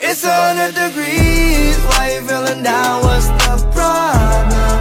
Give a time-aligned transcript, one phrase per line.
[0.00, 1.76] It's a hundred degrees.
[1.86, 3.02] Why you feeling down?
[3.02, 4.80] What's the problem?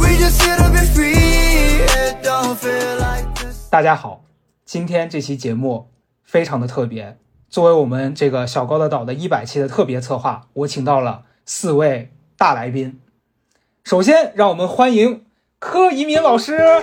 [0.00, 1.82] We just here to be free.
[1.84, 3.68] It don't feel like this.
[3.70, 4.24] 大家好，
[4.64, 5.90] 今天这期节目
[6.24, 7.16] 非常的特别。
[7.48, 13.00] 作为我们这个小高的岛的一百期的特别策划，我请到了四位大来宾。
[13.84, 15.24] 首先，让我们欢迎
[15.58, 16.82] 柯以敏老师。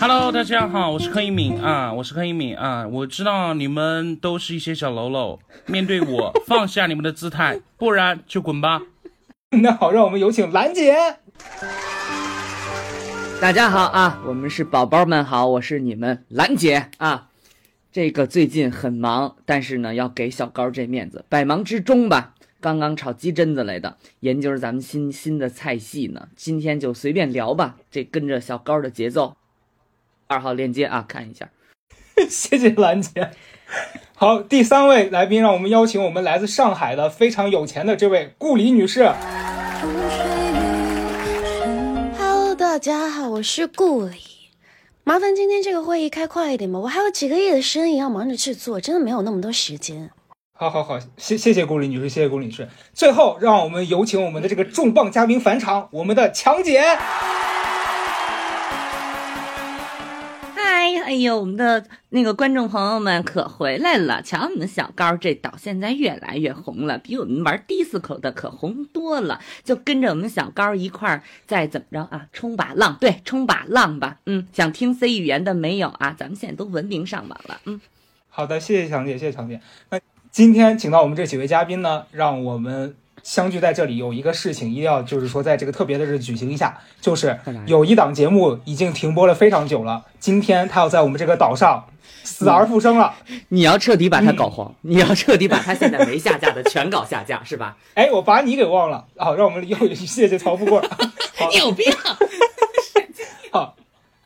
[0.00, 2.86] Hello，大家好，我是柯一敏啊，我是柯一敏啊。
[2.86, 8.82] 我知道你们都是一些小喽啰，面对我放下你们的姿态， 不然就滚吧。
[9.50, 10.94] 那好，让我们有请兰姐。
[13.40, 17.28] 大家好啊，我们是宝宝们好，我是你们兰姐啊。
[17.90, 26.28] 这个最近很忙，但是呢，要给小高这面子，百忙之中吧，刚刚炒鸡胗子来的，研究着咱们新新的菜系呢。
[26.34, 29.36] 今天就随便聊吧，这跟着小高的节奏。
[30.26, 31.48] 二号链接啊，看一下。
[32.28, 33.30] 谢谢兰姐。
[34.14, 39.12] 好，第三位来宾，让我们邀请我们来自上海的非常有钱的这位顾里女士。
[42.16, 44.18] Hello，大家好，我是顾里。
[45.02, 50.10] 麻烦今天这个会议开快一点吧，我还有几个亿的生意要忙着去做，真的没有那么多时间。
[50.56, 52.68] 好好好，谢谢谢顾里女士，谢谢顾里女士。
[52.92, 56.82] 最后，让我们有请我们的这个重磅嘉宾返场，我们的强姐。
[60.84, 64.20] 哎，哎呦，我们的那个观众朋友们可回来了！
[64.20, 69.40] 瞧，我们小高这岛现在越来越红了，比我们玩 disco 的可红多了。
[69.62, 74.18] 就跟着我们小高一块儿再怎么着啊，冲把浪，对，冲把浪吧。
[74.26, 76.14] 嗯，想听 C 语言的没有啊？
[76.18, 77.58] 咱们现在都文明上网了。
[77.64, 77.80] 嗯，
[78.28, 79.58] 好的，谢谢强姐，谢谢强姐。
[79.88, 79.98] 那
[80.30, 82.94] 今天请到我们这几位嘉宾呢，让我们
[83.24, 91.86] 相聚在这里，有一个事情一定要就是说在这个特别的日子举行一下，就是有一档节目已经停播了非常久了，今天它要在我们这个岛上
[92.22, 93.14] 死而复生了。
[93.48, 97.78] 你要彻底把它搞黄，你要彻底把它现在没下架的全搞下架，是吧？
[97.96, 100.78] 哎，我把你给忘了，好，让我们又谢谢曹富贵。
[101.36, 101.90] 好你有病！
[103.50, 103.74] 好，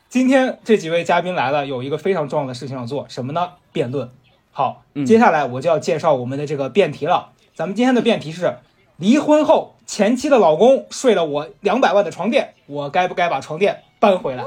[0.09, 3.51] 今天这几位嘉宾来了，有一个非常重要的事情要做，什么呢？
[3.71, 4.11] 辩论。
[4.51, 7.31] 好，嗯接下来我就要介绍我们的这个辩题了。
[7.55, 8.59] 咱们今天的辩题是：
[8.99, 14.45] 离婚后前妻的老公睡了我两百万的床垫，我该不该把床垫搬回来？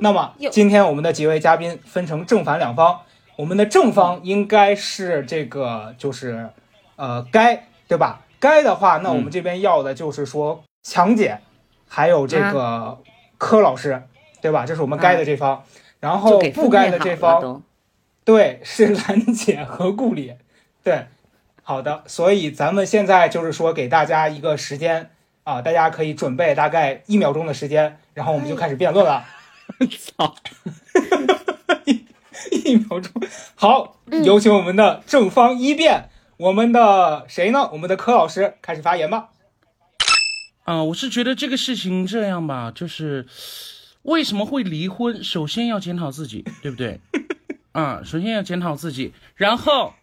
[0.00, 3.00] 那么今天我们的几位嘉宾分成正反两方，
[3.36, 6.48] 我们的正方应该是这个就是
[6.94, 8.22] 呃该对吧？
[8.38, 11.40] 该的话，那我们这边要的就是说强姐，
[11.88, 12.96] 还有这个
[13.36, 14.02] 柯老师，
[14.40, 14.64] 对吧？
[14.64, 15.64] 这是我们该的这方，
[15.98, 17.60] 然后不该的这方，
[18.24, 20.34] 对，是兰姐和顾里。
[20.82, 21.04] 对，
[21.70, 25.08] 好的，所以咱们现在就是说给大家一个时间
[25.44, 29.24] 啊，大家可以准备大概一秒钟的时间，然后我们就开始辩论了。
[29.96, 30.34] 操！
[31.84, 32.04] 一
[32.50, 33.12] 一秒钟，
[33.54, 36.08] 好，有请我们的正方一辩，
[36.38, 37.70] 我们的谁呢？
[37.70, 39.28] 我们的柯老师开始发言吧。
[40.64, 43.28] 啊、我是觉得这个事情这样吧，就是
[44.02, 46.98] 为什么会离婚，首先要检讨自己，对不对？
[47.70, 49.94] 啊，首先要检讨自己，然后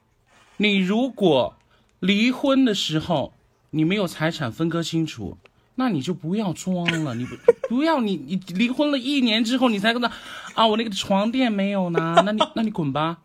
[0.55, 1.55] 你如果
[1.99, 3.33] 离婚的时候
[3.71, 5.37] 你没有财产分割清楚，
[5.75, 7.35] 那你就不要装了，你不
[7.69, 10.11] 不要你你离婚了一年之后你才跟他
[10.55, 13.17] 啊，我那个床垫没有呢， 那你那你滚吧，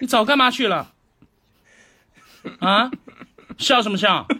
[0.00, 0.92] 你早干嘛去了？
[2.58, 2.90] 啊，
[3.58, 4.26] 笑什么笑？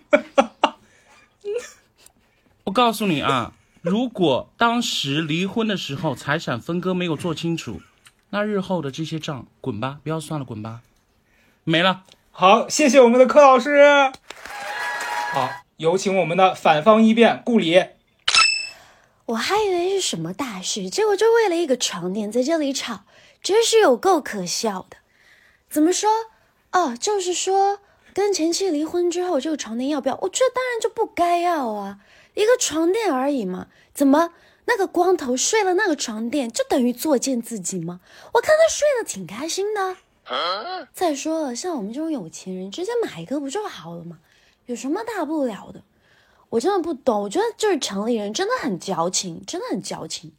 [2.65, 3.53] 我告诉你啊，
[3.83, 7.81] 如果当时离婚的时候财产分割没有做清楚，
[8.31, 10.81] 那日后的这些账滚吧，不要算了，滚吧，
[11.65, 12.05] 没了。
[12.31, 13.83] 好，谢谢我们的柯老师。
[15.33, 17.87] 好，有请我们的反方一辩顾里。
[19.27, 23.01] 我还以为是什么大事，结果就为了一个床垫在这里吵，
[23.43, 24.97] 真是有够可笑的。
[25.69, 26.09] 怎么说？
[26.73, 27.81] 哦，就是说
[28.15, 30.19] 跟前妻离婚之后，这个床垫要不要？
[30.23, 31.99] 我觉得当然就不该要啊，
[32.35, 34.31] 一个床垫而已嘛，怎么
[34.65, 38.01] 那个光头睡了那个床垫就等于作践自己吗？
[38.33, 39.97] 我看他睡得挺开心的。
[40.93, 44.19] 再说了，像我们这种有钱人，直接买一个不就好了吗？
[44.67, 45.83] 有什么大不了的？
[46.49, 50.33] 我真的不懂，我觉得就是城里人真的很矫情，真的很矫情。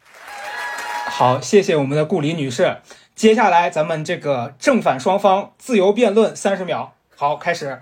[1.07, 2.77] 好，谢谢我们的顾里女士。
[3.15, 6.95] 接下来咱们这个正反双方自由辩论三十秒。
[7.15, 7.81] 好，开始。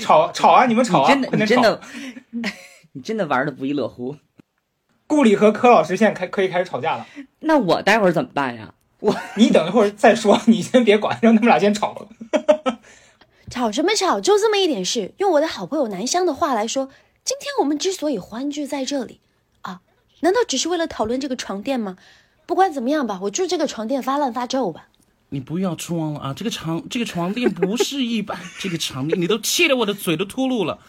[0.00, 0.66] 吵吵啊！
[0.66, 1.08] 你们吵啊！
[1.08, 1.80] 真的，你真的，
[2.92, 4.16] 你真的玩的不亦乐乎。
[5.06, 7.06] 顾里和柯老师现在开可以开始吵架了。
[7.40, 8.74] 那我待会儿怎么办呀？
[9.00, 12.08] 我你等一会儿再说，你先别管，让他们俩先吵。
[13.50, 14.20] 吵什么吵？
[14.20, 15.12] 就这么一点事。
[15.18, 16.88] 用我的好朋友南湘的话来说，
[17.24, 19.20] 今天我们之所以欢聚在这里
[19.62, 19.80] 啊，
[20.20, 21.96] 难道只是为了讨论这个床垫吗？
[22.46, 24.86] 不管怎么样吧，我祝这个床垫发烂发皱吧。
[25.32, 26.34] 你不要装了啊！
[26.34, 30.80] 这个床这个床垫不是一般， 这个床垫你都气得我的嘴都秃噜了。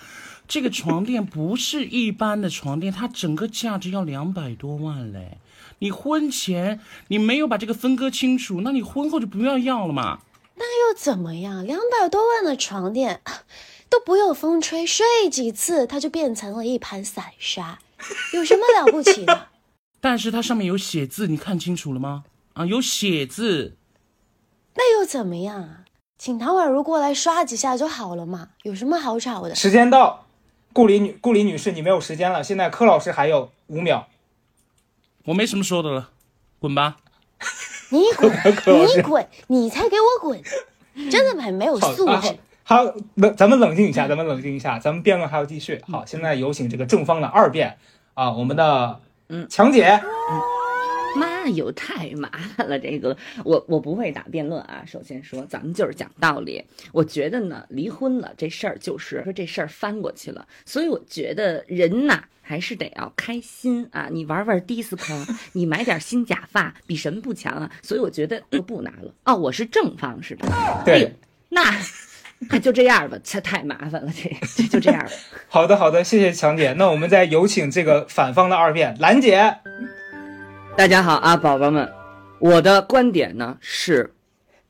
[0.47, 5.37] 这个床垫不是一般的床垫，它整个价值要两百多万嘞。
[5.81, 10.19] 你婚前你没有把这个分割清楚，那你婚后就不要要了嘛。
[10.55, 11.65] 那又怎么样？
[11.65, 13.21] 两百多万的床垫
[13.89, 17.79] 都不用风吹，睡几次它就变成了一盘散沙，
[18.33, 19.47] 有什么了不起的？
[19.99, 22.25] 但是它上面有写字，你看清楚了吗？
[22.53, 23.75] 啊，有写字。
[24.75, 25.77] 那又怎么样啊？
[26.19, 29.55] 请唐宛如过来刷几下就好了嘛，有什么好吵的？
[29.55, 30.27] 时间到，
[30.73, 32.43] 顾里女顾里女士，你没有时间了。
[32.43, 34.07] 现在柯老师还有五秒。
[35.25, 36.09] 我没什么说的了，
[36.59, 36.97] 滚吧！
[37.89, 38.31] 你滚，
[38.95, 40.41] 你滚，你才给我滚！
[41.09, 42.37] 真的很没有素质。
[42.63, 42.83] 好，
[43.15, 45.81] 冷，咱们冷静一下，咱们冷静一下，咱们辩论还要继续。
[45.91, 47.77] 好，现在有请这个正方的二辩
[48.13, 50.01] 啊，我们的嗯强姐。
[51.15, 52.79] 妈哟，太麻烦了！
[52.79, 54.83] 这个我我不会打辩论啊。
[54.85, 56.63] 首先说，咱们就是讲道理。
[56.91, 64.07] 我觉得呢，离婚了这事儿就是说这事儿翻过去了，所以我觉得人呐还是得要开心啊。
[64.11, 67.71] 你玩玩迪斯科，你买点新假发，比什么不强啊？
[67.81, 69.13] 所以我觉得就不拿了。
[69.25, 70.81] 哦，我是正方是吧？
[70.85, 71.13] 对，
[71.49, 71.61] 那
[72.49, 75.11] 那就这样吧，这太麻烦了，这这就这样吧。
[75.47, 76.73] 好的，好的，谢谢强姐。
[76.73, 79.57] 那我们再有请这个反方的二辩，兰姐。
[80.81, 81.93] 大家好啊，宝宝们，
[82.39, 84.15] 我的观点呢是，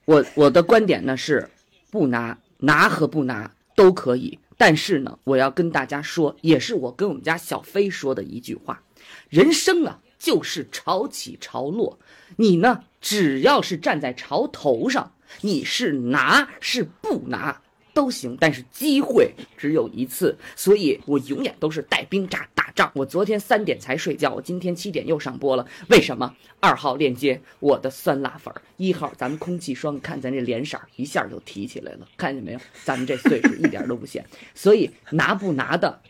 [0.03, 1.49] 我我的观点呢是，
[1.89, 8.83] 不拿拿和不拿都可以，但是呢，我要跟大家说，也是我跟我们家小飞说的一句话，
[9.29, 11.97] 人生啊就是潮起潮落，
[12.35, 17.61] 你呢只要是站在潮头上，你是拿是不拿。
[17.93, 22.91] 都行，但是机会只有一次，所以我永远都是带兵打打仗。
[22.95, 25.67] 我昨天三点才睡觉，我今天七点又上播了。
[25.89, 26.35] 为什么？
[26.59, 32.59] 二号链接我的酸辣粉，一号咱们空气霜，看咱这脸色一下就提起来了，看见没有？
[32.83, 34.25] 咱们这岁数一点都不显。
[34.55, 36.01] 所以拿不拿的，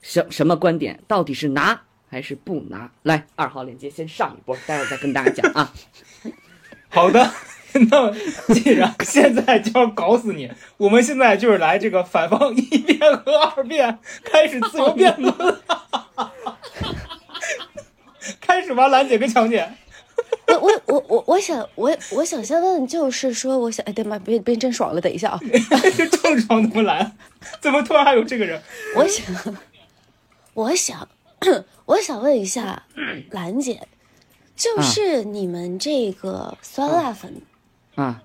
[0.00, 1.02] 什什么观点？
[1.06, 2.90] 到底是拿还是不拿？
[3.02, 5.72] 来，二号链接先上一波，待会儿再跟大家讲啊。
[6.88, 7.30] 好的。
[7.90, 8.12] 那
[8.54, 15.34] 既然 现在就要搞死你，我们现在就是来这个反方一辩和二辩开始自由辩论，
[18.40, 19.68] 开始吧，兰姐跟强姐。
[20.48, 25.40] 我我我我我想我我想先问，就是说，我想哎，对妈，别别真爽了，等一下啊，
[25.96, 27.12] 这郑爽怎么来？
[27.60, 28.60] 怎么突然还有这个人？
[28.94, 29.26] 我想，
[30.54, 31.08] 我想，
[31.84, 32.84] 我想问一下
[33.30, 33.88] 兰姐，
[34.56, 37.42] 就是你们这个酸辣粉。
[37.96, 38.22] 啊，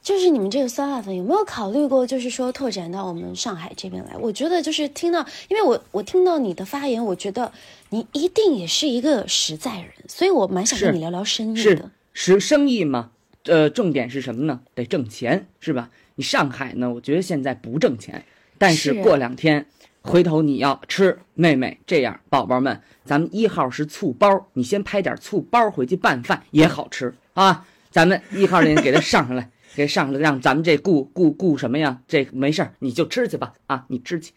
[0.00, 4.16] 就是你们这个酸辣粉有没有考虑过，就是说拓展到我们上海这边来？
[4.16, 7.50] 我觉得就是听到，因为我我听到你的发言，我觉得
[7.90, 11.90] 你一定也是一个实在人，所以我蛮想跟你聊聊生意的。
[12.12, 13.10] 是生意嘛？
[13.44, 14.60] 呃，重点是什么呢？
[14.74, 15.90] 得挣钱，是吧？
[16.16, 16.92] 你上海呢？
[16.92, 18.24] 我觉得现在不挣钱，
[18.58, 19.66] 但是过两天
[20.02, 27.66] 回头你要吃，妹妹这样，宝宝们，咱们一号是醋包，你先拍点醋包回去拌饭也好吃啊。
[27.92, 32.00] 咱们一号人给他上上来，给上上来，让咱们这顾顾顾什么呀？
[32.08, 33.84] 这没事儿，你就吃去吧啊！
[33.88, 34.32] 你吃去。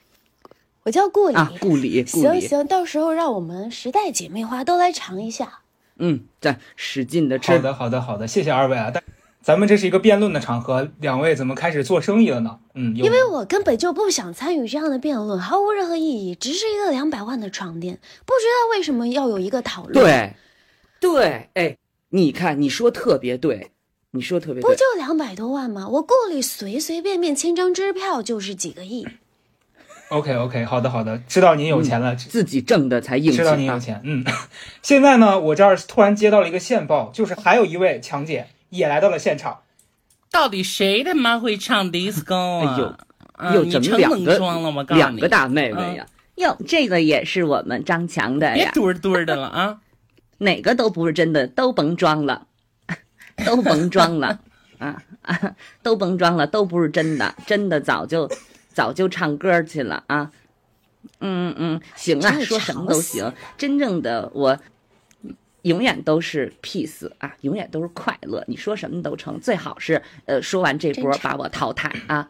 [0.84, 2.04] 我叫顾里，顾里。
[2.06, 5.60] 行行，到时候让我们时代姐妹花都来尝一下。
[5.98, 7.54] 嗯，再使劲的吃。
[7.54, 8.92] 好的，好的，好的，谢谢二位啊！
[8.94, 9.02] 但
[9.42, 12.60] 咱们这是一个辩论的场合，两位怎么开始做生意了呢？
[12.74, 17.96] 嗯，因为我根本就不想参与这样的辩论，毫无任何意义，只是一个两百万的床垫，
[18.26, 19.94] 不知道为什么要有一个讨论。
[19.94, 20.34] 对，
[21.00, 21.78] 对，哎。
[22.10, 23.72] 你看，你说特别对，
[24.12, 25.88] 你说特别对，不就两百多万吗？
[25.90, 29.08] 我顾里随随便便签张支票就是几个亿。
[30.10, 33.38] OK OK，好的好的，知道您有钱了，自己挣的才硬气。
[33.38, 34.24] 知道您有钱，嗯。
[34.82, 39.62] 现在呢，我这儿突然接到了一个线报，就是还有一位强姐也来到了现场。
[40.32, 42.68] 到底谁他妈会唱 disco
[43.34, 43.54] 啊？
[43.54, 44.38] 又整两个
[44.90, 46.06] 两个大妹妹呀？
[46.36, 49.80] 哟，这个也是我们张强的呀，别堆堆的了啊！
[50.40, 52.48] 哪个都不是真的，都甭装了，
[53.46, 54.42] 都甭装了
[54.78, 58.30] 啊 啊， 都甭装了，都不是真的，真的早就
[58.74, 60.32] 早就唱歌去了啊。
[61.20, 63.32] 嗯嗯，行啊，说什么都行。
[63.58, 64.58] 真正的我
[65.62, 68.44] 永远都是 peace 啊，永远都是快乐。
[68.48, 72.30] 你说什么都成，最好是呃，说完这波把我淘汰啊。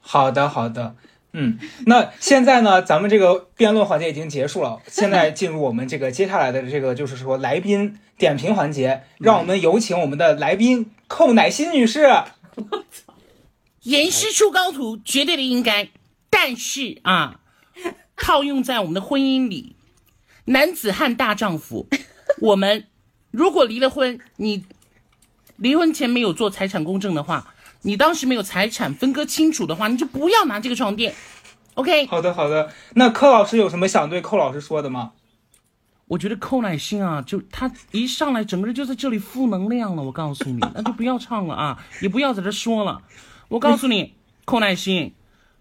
[0.00, 0.96] 好的，好的。
[1.32, 12.04] 嗯，那现在呢，咱们这个辩论环节已经结束了，现在进入我们这个接下来的这个就是说来宾点评环节，让我们有请我们的来宾寇乃馨女士。
[12.04, 13.14] 我操，
[13.82, 15.88] 严师出高徒，绝对的应该，
[16.28, 17.40] 但是啊，
[18.16, 19.76] 套用在我们的婚姻里，
[20.46, 21.88] 男子汉大丈夫，
[22.40, 22.86] 我们
[23.30, 24.64] 如果离了婚，你
[25.56, 31.14] 离婚前没有做财产公证的话，你当时没有财产分割清楚的话，你就不要拿这个床垫。
[31.74, 32.70] OK，好的好的。
[32.94, 35.12] 那柯老师有什么想对寇老师说的吗？
[36.08, 40.02] 我觉得寇乃馨啊，就他一上来整个人就在这里负能量了。
[40.02, 43.02] 我告诉你，那就不要唱了啊，也不要在这说了。
[43.48, 45.14] 我告诉你，寇乃馨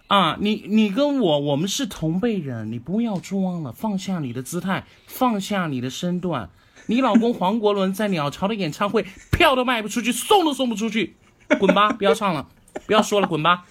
[0.07, 6.49] 啊，你你跟我我们是同辈人，你不要装了，放下你的姿态，放下你的身段。
[6.87, 11.15] 你老公黄国伦在鸟巢的演唱会票都卖不出去，送都送不出去，
[11.57, 12.47] 滚吧，不要唱了，
[12.85, 13.65] 不要说了，滚吧。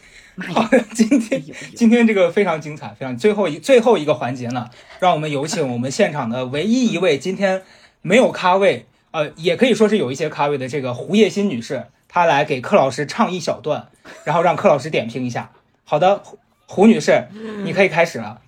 [0.53, 1.43] 好，今天
[1.75, 4.69] 今天这个非常精彩，非常最后一最后一个环节呢，
[5.01, 7.63] 让我们有请我们现场的唯一一位今天
[8.03, 13.89] 没有咖位，呃，也可以说是有一些咖位的这个胡叶欣女士，她来给柯老师唱一小段，
[14.25, 15.51] 然后让柯老师点评一下。
[15.85, 17.27] 好的，胡胡女士，
[17.65, 18.41] 你可以开始了。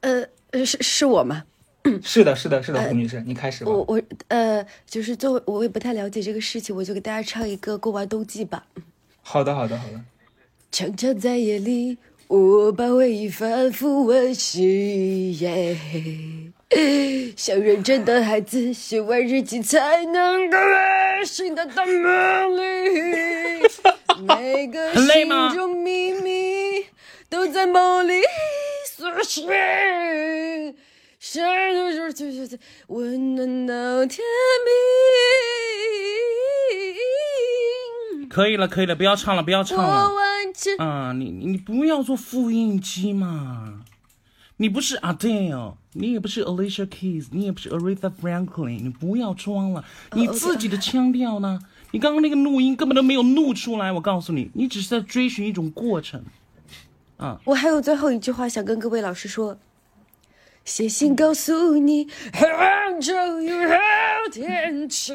[0.00, 1.44] 呃呃，是是我吗？
[2.02, 3.70] 是的，是的，是的，胡女士，你开始吧。
[3.70, 8.66] 我我呃，就是作为我也不太了解这个事情，我就给大家唱一个过完冬季吧。
[9.22, 10.00] 好的，好的，好的。
[10.70, 15.32] 常常在夜里，我把回忆反复温习，
[17.36, 22.60] 像认真的孩子写完日记才能够安心的大梦里，
[24.28, 26.84] 每个心中秘密
[27.30, 28.20] 都在梦里
[28.86, 29.48] 苏醒，
[31.20, 32.58] 像就是就是
[32.88, 34.20] 温暖到天
[34.64, 34.72] 明。
[38.28, 40.10] 可以了，可以了，不要唱了，不要唱了。
[40.78, 43.84] 啊，你你不要做复印机嘛！
[44.58, 49.84] 你不是 Adele，你也不是 Alicia Keys，你也不是 Aretha Franklin，你不要装了。
[50.12, 51.58] 你自己的腔调呢？
[51.92, 53.90] 你刚刚那个录音根本都没有录出来。
[53.92, 56.24] 我告诉你，你只是在追寻一种过程。
[57.16, 59.58] 啊，我还有最后一句话想跟各位老师说：
[60.68, 63.74] 写信告诉你，杭州有好
[64.30, 65.14] 天气。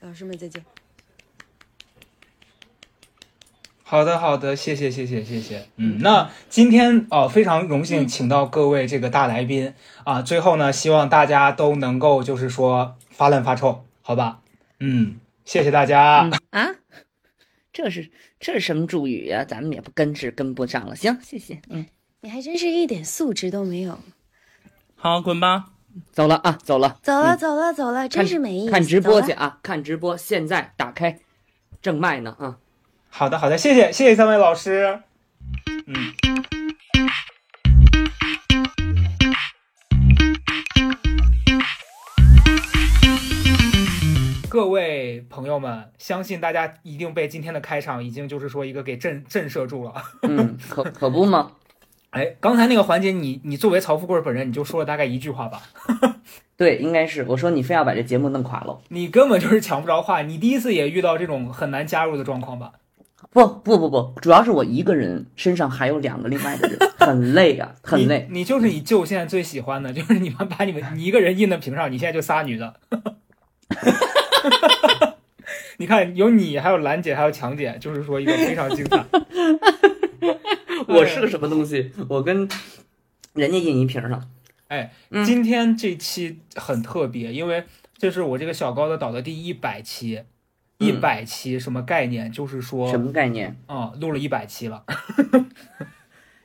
[0.00, 0.62] 老师们再见。
[3.82, 5.66] 好的，好的，谢谢，谢谢，谢谢。
[5.76, 9.72] 嗯，那今天啊，非常荣幸请到各位这个大来宾
[10.04, 10.20] 啊。
[10.20, 14.42] 最后呢，希望大家都能够就是说发烂发臭，好吧？
[14.80, 16.74] 嗯，谢谢大家啊。
[17.72, 19.46] 这是这是什么祝语呀？
[19.46, 20.94] 咱们也不跟是跟不上了。
[20.94, 21.62] 行，谢谢。
[21.70, 21.86] 嗯，
[22.24, 23.98] 你还真是一点素质都没有。
[24.94, 25.70] 好，滚吧，
[26.12, 28.70] 走了啊，走了，走了，走了，走了，真是没意思。
[28.70, 31.18] 看直播去啊，看直播，现在打开
[31.80, 32.58] 正卖呢啊。
[33.08, 35.00] 好的，好的，谢谢，谢谢三位老师。
[35.88, 36.14] 嗯，
[44.48, 49.94] 各位朋友们，相信大家一定被今天的开场已经就是说一个给震震慑住了。
[50.22, 51.50] 嗯，可可不吗？
[52.12, 55.62] 哎，刚才那个环节，你你作为曹富贵本人，你就说了大概一句话吧。
[56.58, 60.20] 对，应该是我说你非要把这节目弄垮了，你根本就是抢不着话。
[60.20, 62.72] 你第一次也遇到这种很难加入的状况吧？
[63.32, 68.28] 不不不不，主要是我一个人身上还有两个另外的人，很累啊，很累。
[68.30, 72.74] 你就是你舅现在最喜欢的，就是你们把你们你一个人印在屏上，你现在就仨女的。
[75.82, 79.04] 你看，有你，还有兰姐，还有强姐，就是说一个非常精彩。
[80.86, 81.90] 我是个什么东西？
[82.08, 82.48] 我跟
[83.32, 84.30] 人家印一瓶上。
[84.68, 84.92] 哎，
[85.24, 87.64] 今天这期很特别，因为
[87.96, 90.22] 这是我这个小高的岛的第一百期。
[90.78, 92.30] 一百期什么概念？
[92.30, 93.56] 就是说什么概念？
[93.66, 94.84] 啊，录了一百期了，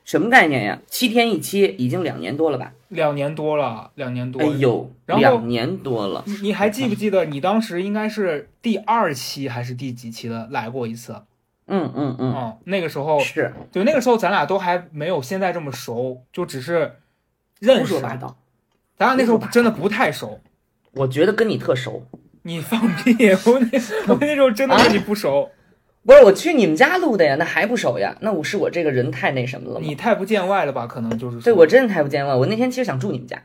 [0.08, 0.80] 什么概念呀？
[0.86, 2.72] 七天一期，已经两年多了吧？
[2.88, 4.40] 两年多了，两年多。
[4.40, 6.24] 哎呦，两年多了。
[6.40, 11.24] 你还记不记得你当时应该是第二期还是第几期的来过一次？
[11.66, 12.32] 嗯嗯嗯。
[12.32, 16.94] 哦，那个时候是，就那个时候咱俩都还没有现在这么熟，就只是
[17.60, 18.00] 认识。
[18.00, 18.38] 八道。
[18.96, 20.40] 咱俩那时候真的不太熟。
[20.92, 22.06] 我觉得跟你特熟。
[22.44, 23.12] 你放屁！
[23.44, 25.50] 我那我那时候真的跟你不熟，
[26.06, 28.16] 不是我去你们家录的呀，那还不熟呀？
[28.20, 30.86] 那我是我这个人太那什么了你太不见外了吧？
[30.86, 32.34] 可能就是对我真的太不见外。
[32.34, 33.38] 我那天其实想住你们家，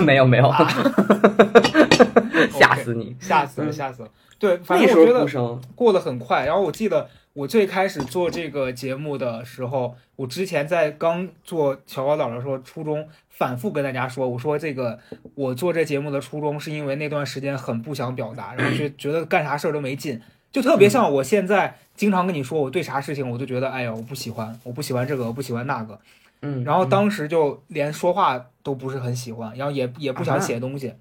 [0.00, 0.50] 没 有没有，
[2.50, 4.08] 吓死你，吓死了，吓死了。
[4.38, 6.46] 对，反正我觉得过得很快。
[6.46, 13.06] 然后我记得我最开始做这个节目的时候，我之前在刚做小高岛的时候，初中。
[13.28, 14.98] 反复跟大家说，我说这个
[15.34, 20.18] 我做这节目的初衷是因为那段时间很不想表达，然后就觉得干啥事儿都没劲，
[20.56, 26.00] 就特别像我现在经常跟你说，我对啥事情我都觉得，哎呀，我不喜欢，我不喜欢这个，我不喜欢那个，
[26.40, 30.94] 嗯，然后当时就连说话都不是很喜欢，然后也也不想写东西，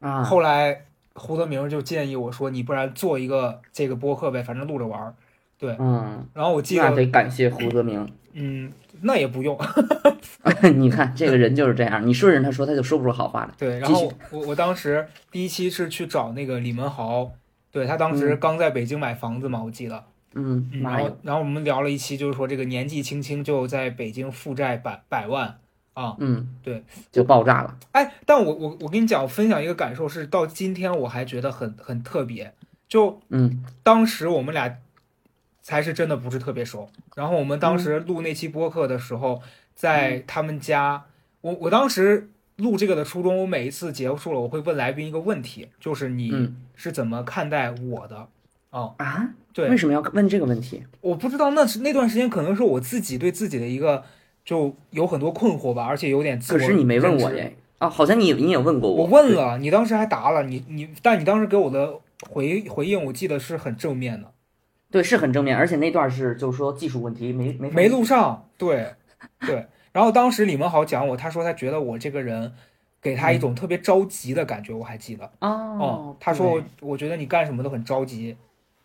[0.00, 0.82] 啊，后来
[1.14, 5.14] 胡德明就建议我说，你不然做一个这个播客呗，反正录着玩儿，
[5.60, 8.72] 对，嗯，然后我记得得感谢胡德明，嗯。
[9.00, 9.56] 那也不用，
[10.74, 13.50] 你看这个人就是这样，你顺着他说，他就说不出好话来。
[13.56, 17.30] 对，然后我我当时第一期是去找那个李文豪，
[17.70, 20.04] 对他当时刚在北京买房子嘛，我记得。
[20.34, 25.58] 嗯，嗯，然后，然后我们聊了一期，就是说这个年纪轻轻就在北京负债百百万
[25.94, 27.76] 啊，嗯，对，就爆炸了。
[27.92, 32.52] 哎，但我我我跟你讲，我分享一个感受是，到今天我还觉得很很特别。
[32.86, 34.78] 就嗯当时我们俩
[35.62, 39.42] 才是真的不是特别熟，然后我们当时录那期播客的时候，
[39.74, 41.04] 在他们家，
[41.40, 48.28] 我我当时录这个的初衷，我每一次结束了，我会问来宾一个问题，就是你嗯是怎么看待我的？
[48.70, 50.84] 哦，啊，对为，什么要问这个问题？
[51.00, 54.04] 我不知道那是那段时间可能是我自己对自己的一个
[54.44, 57.32] 就有很多困惑吧，而且有点自我可是你没问我。
[57.78, 59.06] 啊，好像你你也问过我我。
[59.06, 64.32] 问了，你当时还答了，你你，但你当时给我的回回应，我记得是很正面的，
[64.90, 68.94] 对，是很正面，而且那段是就是说技术问题没没没录上，对
[69.46, 69.66] 对。
[69.98, 72.52] 然后当时李文豪讲我，他说他觉得我这个人
[73.02, 75.24] 给他一种特别着急的感觉，我还记得。
[75.40, 75.48] 哦
[75.80, 78.36] 哦，，他说我我觉得你干什么都很着急，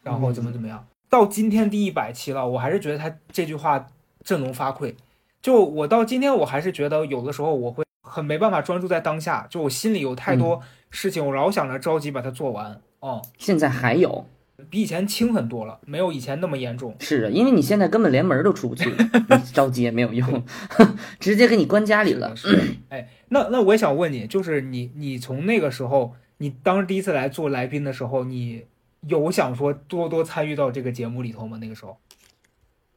[0.02, 0.84] 然后怎么怎么样。
[1.12, 3.88] 到今天第一百期了，我还是觉得他这句话
[4.24, 4.96] 振聋发聩。
[5.40, 12.82] 就我到今天，我还是觉得有的时候我会很没办法专注在当下，就我心里有太多事情，我老想着着急把它做完。
[13.02, 14.26] 哦，现在还有
[14.70, 16.96] 比以前轻很多了，没有以前那么严重。
[17.00, 18.90] 是啊，因为你现在根本连门都出不去，
[19.30, 20.44] 你着急也没有用，
[21.20, 22.50] 直接给你关家里了是，。
[22.50, 22.76] 是。
[22.90, 28.64] 哎，那那我也想问你，就是你你从那个时候，你当时第一次来做来宾的时候，你
[29.08, 31.58] 有想说多多参与到这个节目里头吗？
[31.60, 31.98] 那个时候？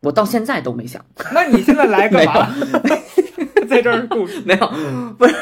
[0.00, 2.54] 我到现在都没想，那你现在来干嘛？
[3.68, 4.66] 在这儿故事 没有，
[5.18, 5.34] 不是，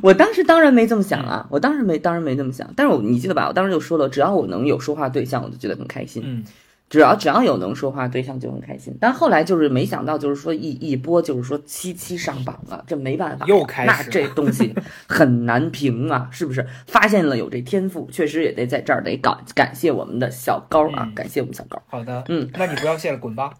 [0.00, 2.68] 我当时当然没这么想啊，我当时没，当然没这么想。
[2.76, 3.48] 但是我你记得吧？
[3.48, 6.22] 我当时就说了，只要我能有说话对象，我就觉得很开心。
[6.24, 6.44] 嗯，
[6.90, 8.96] 只要只要有能说话对象就很开心。
[9.00, 14.74] 但后来就是没想到，就是说一一波就是说七七上榜了，这没办法，又开始那这东西
[15.08, 16.66] 很难评啊，是不是？
[16.86, 21.82] 发现了有这天赋，确实也得在这儿得感感谢我们的小高啊，嗯感谢我们小高。
[21.88, 23.52] 好的，嗯，那你不要谢了，滚吧。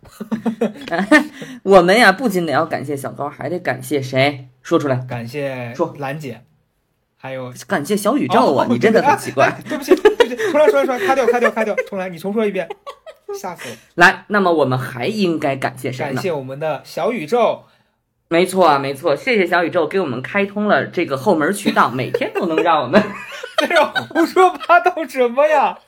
[1.64, 4.48] 我们呀，不仅得要感谢小高，还得感谢谁？
[4.62, 6.40] 说出来，感谢说兰姐，
[7.16, 8.64] 还有感谢小宇宙啊！
[8.64, 9.54] 哦你真的很奇怪。
[9.68, 12.66] 对不起，对不起，重来，重来，重来，卡掉，卡掉，卡掉，重来，你重说一遍，
[13.40, 13.76] 吓死我！
[13.94, 16.16] 来，那么我们还应该感谢谁感？
[16.22, 17.64] 谢我们的小宇宙，
[18.28, 23.02] 没错啊，没错，谢谢小宇宙给我们开通了这个后门渠道， 每天都能让我们。
[23.58, 25.78] 在这胡说八道什么呀？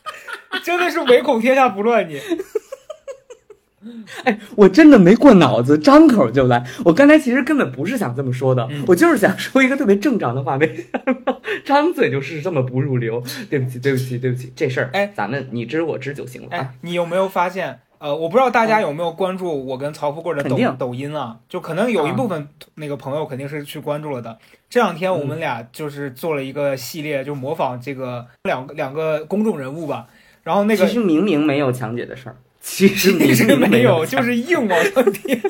[0.63, 2.21] 真的是唯恐天下不乱你。
[4.57, 6.65] 我真的没过脑子，张口就来。
[6.85, 13.23] 我刚才其实根本不是想这么说的，嗯我就是想说一个特别正常的话，没想 到张嘴就是这么不入流。
[13.51, 17.81] 对不起，对不起，对不起，这事儿，哎咱们你知我知就行了啊哎。，你有没有发现？
[17.99, 21.39] 呃，我不知道大家有没有关注我跟曹富贵的抖抖音啊？
[21.49, 24.39] 就可能有一部分那个朋友肯定是去关注了的。
[24.69, 30.07] 这两天我们俩就是做了一个系列，就模仿这个两个两个公众人物吧。
[30.43, 32.37] 然后那个其实明明没有强姐的事儿，
[32.69, 35.41] 其实明其实明没有，就是硬往上贴。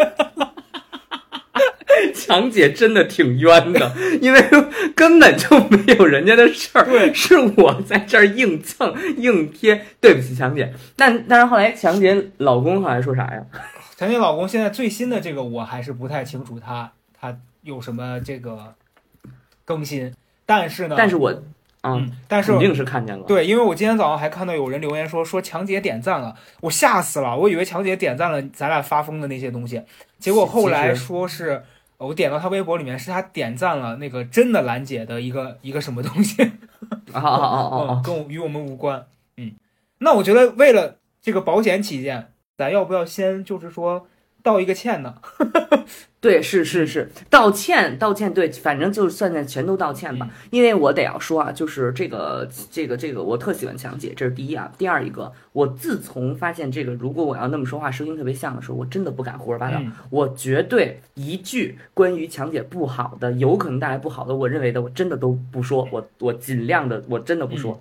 [2.14, 4.40] 强姐真的挺冤的，因为
[4.94, 9.86] 根本就没有人家的事儿，对是我在这儿硬蹭硬贴。
[9.98, 10.74] 对不起，强姐。
[10.94, 13.42] 但但是后来强姐老公好像说啥呀？
[13.96, 18.74] 强姐老公现在最新的这个我还是不太清楚他他有什么这个
[19.64, 20.12] 更新，
[20.44, 21.38] 但是呢，但是我啊，
[21.94, 23.24] 嗯，但是肯定是看见了。
[23.24, 29.82] 对，因为我今天早上还看到有人留言说说强姐点赞了，我吓死了，我以为强姐点赞了咱俩发疯的那些东西，
[30.18, 31.62] 结果后来说是。
[31.98, 36.42] 我点到他微博里面，是他点赞了那个真的兰姐的一个一个什么东西，
[37.14, 39.06] 哦哦哦哦嗯，跟我与我们无关。
[39.38, 39.52] 嗯，
[40.00, 44.06] 那我觉得为了这个保险起见，咱要不要先就是说
[44.46, 45.16] 道一个歉呢？
[46.20, 50.28] 对，是是是，道歉道歉，对，反正就算在全都道歉吧。
[50.50, 54.72] 因为我得要说啊，就是这个这个这个，我特喜欢强姐，这是第一啊。
[54.78, 59.78] 第二一个，我自从发现这个，如果我要那么说话，声音特别像的时候，我真的不敢胡说八道。
[59.80, 65.86] 嗯我绝对一句关于强姐不好的，有可能带来不好的，我认为的，我真的都不说。
[65.92, 67.80] 我我尽量的，我真的不说。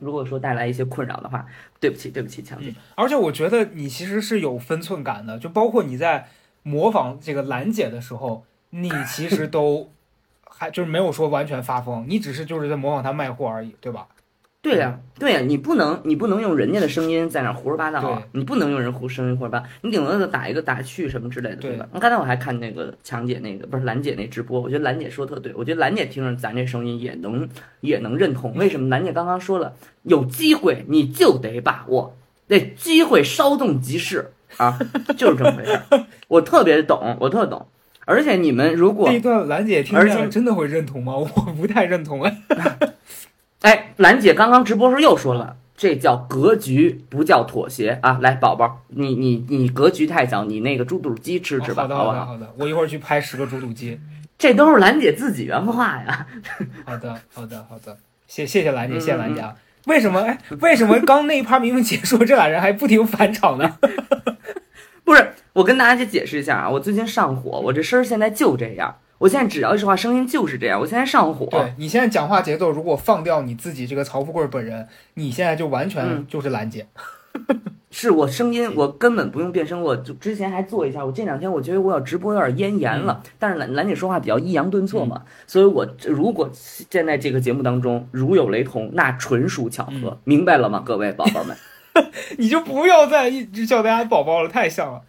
[0.00, 1.46] 如果说带来一些困扰的话，
[1.80, 2.74] 对不起，对不起，强姐。
[2.94, 6.28] 而且我觉得你其实是有分寸感的，就包括你在
[6.62, 9.90] 模仿这个兰姐的时候，你其实都
[10.48, 14.06] 还就是没有说完全发疯，你只是就是在模仿她卖货而已，对吧？
[14.68, 18.22] 对呀、对呀、你不能，你不能用人家的声音在那胡说八道啊！
[18.32, 21.88] 你不能用人胡声音胡说八道，你顶多就打一个打趣什么之类的，对对吧？
[21.92, 27.48] 那刚才我还看那个强姐那个不是兰姐那直播，我觉得兰姐说特对，我觉得兰姐听着咱这声音也能
[27.80, 28.54] 也能认同。
[28.54, 28.88] 为什么？
[28.88, 32.16] 兰姐刚刚说了，有机会你就得把握，
[32.48, 34.78] 那机会稍纵即逝啊，
[35.16, 36.04] 就是这么回事儿。
[36.28, 37.66] 我特别懂，我特懂。
[38.04, 41.14] 而且你们如果这一段兰姐听而且见，真的会认同吗？
[41.16, 42.42] 我不太认同哎。
[43.62, 48.18] 哎，兰姐刚刚直播时候又说了，这叫格局，不叫妥协啊！
[48.20, 52.14] 来，宝宝，你你你格局太小，你那个猪肚鸡吃吃吧，好的好不好？
[52.14, 54.00] 好的好的，我一会儿去拍十个猪肚鸡。
[54.38, 56.26] 这都是兰姐自己原话呀。
[56.86, 57.96] 好的好的好的，
[58.28, 59.54] 谢谢谢兰姐，嗯谢谢兰姐啊。
[59.86, 60.38] 为什么哎？
[60.60, 63.78] 为什么刚那一趴明明结束，这俩人还不停返场呢？
[65.02, 71.46] 不是，我跟大家解释一下啊，我最近上火，我这声儿现在就这样，我现在只要一说话，声音就是这样，我现在上火。
[71.46, 76.86] 对你现在讲话节奏，如果放掉你自己这个曹富贵本人，你现在就完全嗯就是兰姐。
[77.90, 91.56] 是我声音，我根本不用变声，我就之前还做一下，我这两天我觉得我要直播有点咽炎了，但是兰兰姐说话比较抑扬顿挫嘛，所以我如果现在这个节目当中如有雷同，那纯属巧合，明白了吗，各位宝宝们？
[92.38, 95.00] 你就不要再一直叫大家宝宝了，太像了。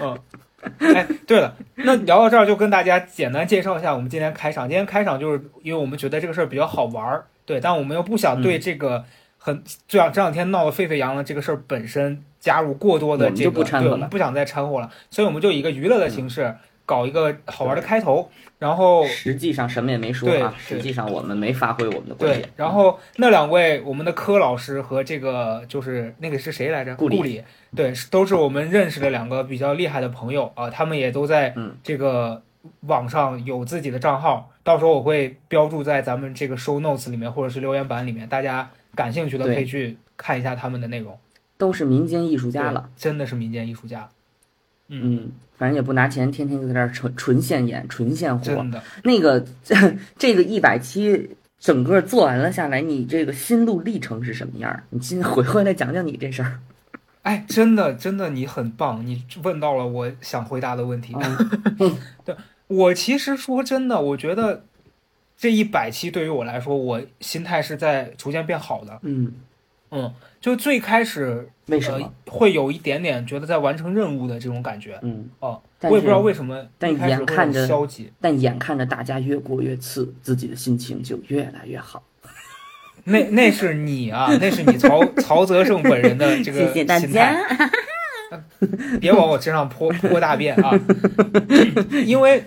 [0.00, 0.18] 嗯，
[0.78, 4.68] 哎，对了，那聊到这儿就跟大家简单介绍一下我们今天开场。
[4.68, 9.04] 今天开场就是因为我们觉得这个事儿比较好玩儿，对，但我们又不想对这个
[9.38, 26.94] 很这两这两天闹得沸沸扬扬的这个事儿本身加入过多的这个，对，我们不想再掺和了，所以我们就以一个娱乐的形式搞一个好玩的开头，然后实际上什么也没说啊，实际上我们没发挥我们的观点，，然后那两位我们的柯老师和这个就是那个是谁来着？
[26.96, 27.42] 顾里。
[27.76, 31.76] 对，都是我们认识的两个比较厉害的朋友啊，他们也都在嗯。
[31.84, 32.42] 这个
[32.80, 41.16] 网上有自己的账号，到时候我会标注在咱们这个 show notes 里面或者是留言板里面，大家感兴趣的可以去看一下他们的内容。
[41.58, 42.88] 都是民间艺术家了。
[42.96, 44.08] 真的是民间艺术家，
[44.88, 48.44] 嗯，嗯，反正也不拿钱，天天就在这儿纯纯现眼、纯现活。
[48.44, 48.82] 真的。
[49.04, 49.44] 那个
[50.16, 54.84] 这个一百期整个做完了下来，你这个心路历程是什么样儿？
[54.90, 56.60] 你今回回来讲讲你这事儿。
[57.22, 61.14] 哎，真的，真的，你很棒，你问到了我想回答的问题。
[61.78, 61.96] 嗯
[62.68, 64.64] 我其实说真的，我觉得
[65.36, 68.98] 这一百期对于我来说，我心态是在逐渐变好的。
[69.02, 69.32] 嗯，
[69.90, 71.98] 嗯，就最开始为什么？
[72.26, 78.12] 呃、会有一点点觉得在完成任务的这种感觉嗯，哦，我也不知道为什么但眼看着消极。
[78.20, 82.02] 但眼看着大家越过越次，自己的心情就越来越好。
[83.04, 87.70] 那那是你啊，那是你曹曹泽胜本人的 这个谢谢大心家态。
[89.00, 90.78] 别往我身上泼泼大便啊！
[92.04, 92.44] 因为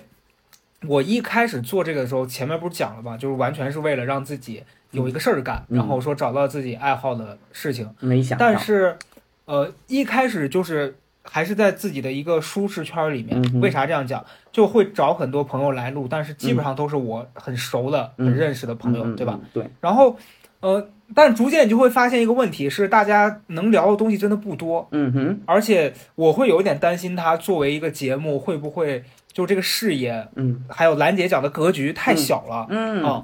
[0.86, 3.16] 我一开始做这个的时候，前面不是讲了吗？
[3.16, 7.88] 就是完全是为了让自己有一个事儿干，嗯然后说找到自己爱好的事情。
[8.00, 8.96] 没想到，但是，
[9.44, 13.60] 呃，一开始就是还是在自己的一个舒适圈里面。
[13.60, 14.24] 为啥这样讲？
[14.52, 19.38] 就会找很多朋友来录，但是基本上都是我很熟的、嗯很认识的朋友，嗯嗯对吧？
[19.42, 20.16] 嗯对，然后，
[20.60, 29.02] 呃，但逐渐你就会发现一个问题是，大家能聊的东西真的不多，嗯哼，而且我会有一点担心，它作为一个节目会不会
[29.32, 32.66] 就这个视野，嗯还有兰姐讲的格局太小了。
[32.68, 33.22] 嗯啊、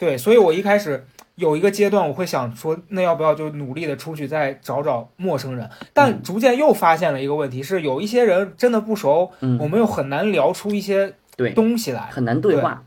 [0.00, 5.68] 对，所以我一开始有一个阶段，我会想说，那要不要就努力的出去再找找陌生人？
[5.92, 12.08] 但嗯逐渐又发现了一个问题，是有一些人真的不熟，嗯，我们又很难聊出一些对，东西来。
[12.10, 12.82] 很难对话。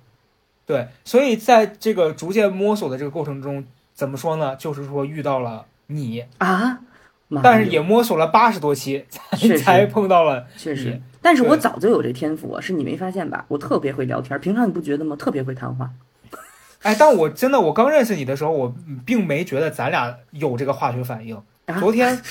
[0.65, 4.56] 对，所以在这个逐渐摸索的这个过程中，怎么说呢？
[4.56, 6.80] 就是说遇到了你，啊，
[7.43, 13.45] 但是也摸索了八十多期，才才碰到了确实。，但是我早就有这天赋啊，是你没发现吧？
[13.49, 15.15] 我特别会聊天，平常你不觉得吗？
[15.15, 15.89] 特别会谈话。
[16.84, 18.74] 哎，但我真的，我刚认识你的时候，我
[19.06, 21.36] 并没觉得咱俩有这个化学反应。
[21.65, 22.22] 啊昨天，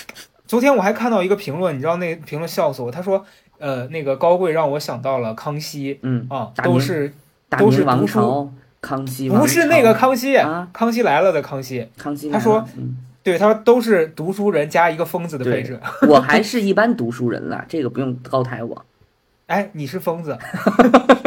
[0.46, 3.24] 昨天我还看到一个评论，你知道那评论笑死我，他说，
[3.58, 7.12] 呃，那个高贵让我想到了康熙嗯，啊，都是
[7.58, 12.30] 都是王读书朝，康熙不是那个康熙，啊康熙来了的康熙，康熙。
[12.30, 15.80] 他说嗯，对，他说都是读书人加一个疯子的配置。
[16.06, 18.84] 我还 是一般读书人了，这个不用高抬我。
[19.52, 20.38] 哎，你是疯子，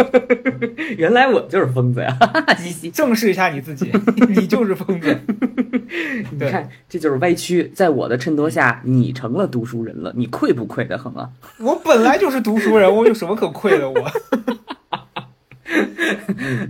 [0.98, 2.18] 原来我就是疯子呀！
[2.58, 3.92] 嘻嘻，正视一下你自己，
[4.30, 5.16] 你就是疯子。
[6.40, 7.72] 对你看，这就是歪曲。
[7.76, 11.30] 在我的衬托下，你成了读书人了，你愧不愧的很啊？
[11.60, 13.88] 我本来就是读书人，我有什么可愧的？
[13.88, 14.12] 我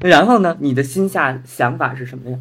[0.01, 2.37] 然后呢，你的心下想法是什么呀？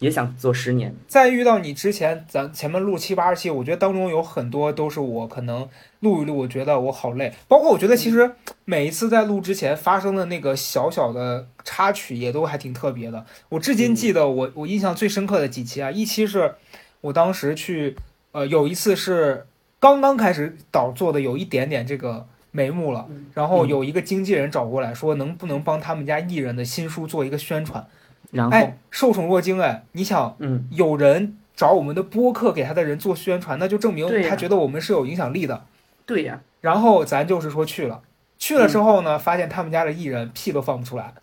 [0.00, 0.94] 也想做十年。
[1.08, 5.66] 在遇到你之前，咱前面录七八十期，我觉得当中有很多都是我可能
[6.00, 7.32] 录一录，我觉得我好累。
[7.48, 8.30] 包括我觉得其实
[8.64, 13.24] 每一次在录之前发生的那个小小的插曲，也都还挺特别的。
[13.48, 16.54] 我至今记得我我印象最深刻的几期啊，一期是
[17.02, 17.96] 我当时去，
[18.32, 19.46] 呃，有一次是
[19.78, 27.86] 刚刚开始导做的，有一点点这个眉目了，然后有一个经纪人找过来说，能不能帮他们家艺人的新书做一个宣传？
[28.30, 29.84] 然后，哎，受宠若惊哎！
[29.92, 35.64] 你想，嗯，有人找我们的播客给他的人做宣传，那就证明他觉得我们是有影响力的。
[36.10, 38.00] 对呀，然后咱就是说去了，
[38.36, 41.14] 去了之后呢，发现他们家的艺人屁都放不出来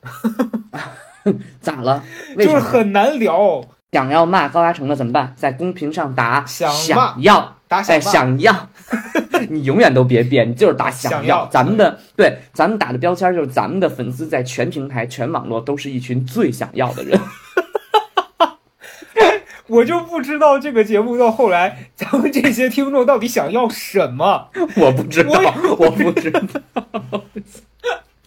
[1.59, 2.01] 咋了？
[2.37, 2.59] 就是？
[2.59, 3.61] 很难聊。
[3.91, 5.33] 想要骂高嘉诚的怎么办？
[5.35, 6.71] 在公屏上打想
[7.19, 8.69] 要，哎，打想要，
[9.49, 11.39] 你永远都别变，你就是打想要。
[11.39, 17.19] 要咱们的对，咱们打的标签就是咱们的粉丝在全平台、全网络都是一群最想要的人。
[19.67, 25.41] 我就不知道这个节目到后来，咱们这些听众到底想要什么，我不知道，
[25.77, 26.41] 我不知道。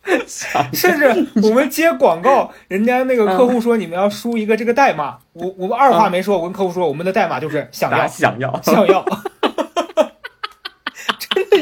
[0.72, 9.04] 甚至我们接广告，人家那个客户说你们要输一个这个代码，我我们二话没说，我跟客户说我们的代码就是想打要想要，想要，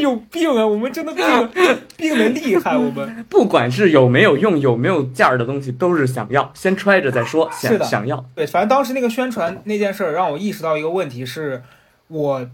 [0.01, 0.67] 有病啊！
[0.67, 1.25] 我们真的病
[1.97, 7.49] 病的厉害，我们不管是有没有用、有没有价儿的东西，都是想要，先揣着再说。
[7.53, 11.63] 想是的想要，对，反正当时那个宣传那件事儿，让我意识到一个问题是，
[12.09, 12.49] 我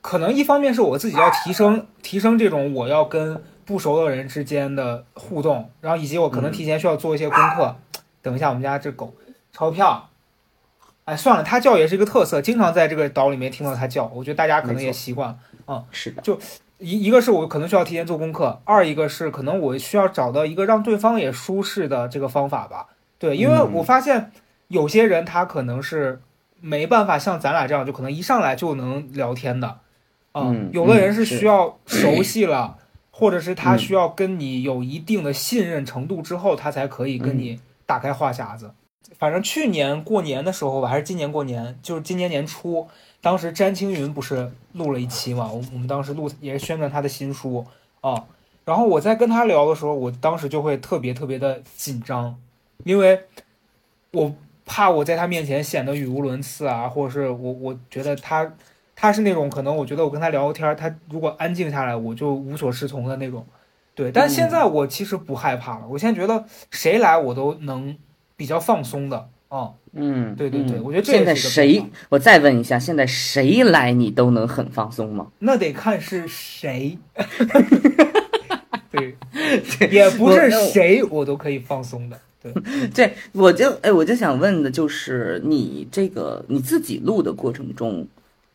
[0.00, 7.76] 可能一方面是我自己要提升提升这种我要跟不熟的人之间的互动，然后以及我可能提前需要做一些功课。
[8.20, 9.14] 等一下，我们家这狗
[9.52, 10.08] 钞票，
[11.04, 15.36] 哎，算了，它叫也是一个特色，经常在这个岛里面听到它叫，我觉得大家可能也习惯了。
[15.66, 16.22] 嗯是的，
[16.84, 22.88] 一一个是我可能需要提前做功课，二一个是可能我需要找到一个让对方也舒适的这个方法吧。
[23.18, 24.30] 对，因为嗯我发现
[24.68, 26.20] 有些人他可能是
[26.60, 29.68] 没办法像咱俩这样，就可能一上来就能聊天的。
[30.32, 32.76] 啊嗯有的人嗯是是需要熟悉了，
[33.10, 38.72] 或者是他嗯需要跟你有一定的信任程度之后，他才可以跟嗯你打开话匣子。
[39.16, 42.88] 反正去年过年的时候吧，还是今年过年，就是今年年初，
[43.22, 47.66] 当时詹青云不是录了一期嘛，我我们当时录也是宣传他的新书
[48.00, 48.24] 啊。
[48.64, 52.34] 然后我在跟他聊的时候，我当时就会特别特别的紧张，
[52.84, 53.20] 因为
[54.12, 54.34] 我
[54.64, 58.54] 怕我在他面前显得语无伦次啊，或者是我我觉得他
[58.96, 63.46] 他是那种可能我觉得我跟他聊天，他如果安静下来，我就无所适从的那种。
[63.94, 67.96] 对，但现在我其实不害怕了，我现在觉得谁来我都能
[68.36, 69.60] 比较放松的啊。
[69.60, 69.74] 嗯，
[70.36, 71.82] 对对对嗯我觉得现在谁？
[72.08, 75.28] 我再问一下，现在谁来你都能很放松吗？
[75.38, 76.98] 那得看是谁。
[78.90, 79.16] 对，
[79.90, 82.20] 也不是谁我都可以放松的。
[82.40, 82.52] 对，
[82.94, 88.06] 对，我就哎，我就想问的就是你这个你自己录的过程中，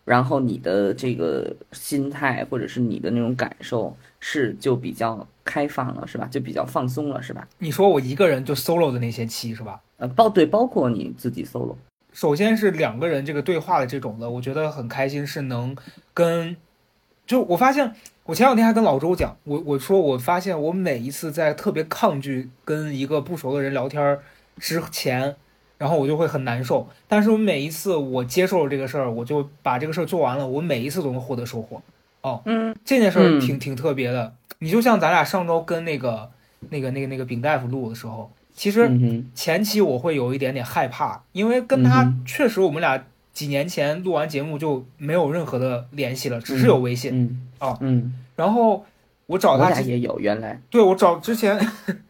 [0.06, 6.28] 然后你的这个心态或者是你的那种感受是就比较开放了，是吧？
[6.32, 7.48] 就比较放松了，是吧？
[7.58, 9.80] 你说我一个人就 solo 的那些期是吧？
[10.00, 11.76] 呃，包对，包括你自己 solo，
[12.14, 15.76] 首先是两个人这个对话的这种的，我觉得很开心，是能
[16.14, 16.58] 跟，
[17.28, 24.24] 就我发现，我前两天还跟老周讲，我我说我发现我每一次在特别抗拒跟一个不熟的人聊天儿
[24.58, 25.36] 之前，
[25.78, 31.82] 然后我就会很难受，但是我每一次我接受了这个事儿，我就把这个事儿做完了，我每一次都能获得收获。
[32.22, 34.34] 哦，嗯，这件事儿嗯挺挺特别的。
[34.60, 36.30] 你就像咱俩上周跟那个
[36.70, 47.18] 那个那个那个丙大夫录的时候，其实嗯，前期我会有一点点害怕，因为跟他嗯确实我们俩几年前录完节目就没有任何的联系了，只是有微信。
[47.18, 48.86] 嗯哦嗯，然后
[49.28, 51.58] 我找我他也有，原来，对我找之前，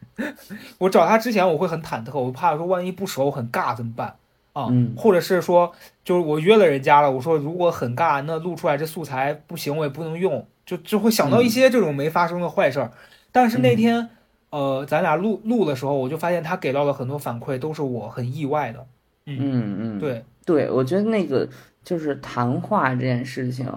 [0.80, 4.16] 我找他之前我会很忐忑，我怕说万一不熟很尬怎么办
[4.54, 4.70] 啊？
[4.72, 5.72] 嗯或者是说
[6.04, 12.92] 就是我约了人家了，我说如果很尬，那录出来这素材不行，我也不能用，就就会想到一些这种没发生的坏事儿。
[13.32, 14.10] 但是那天。
[14.50, 18.86] 呃，咱俩录录的时候，我就发现他给到了很多反馈，都是我很意外的。
[19.26, 21.48] 嗯嗯，对，对，我觉得那个
[21.84, 23.72] 就是谈话这件事情，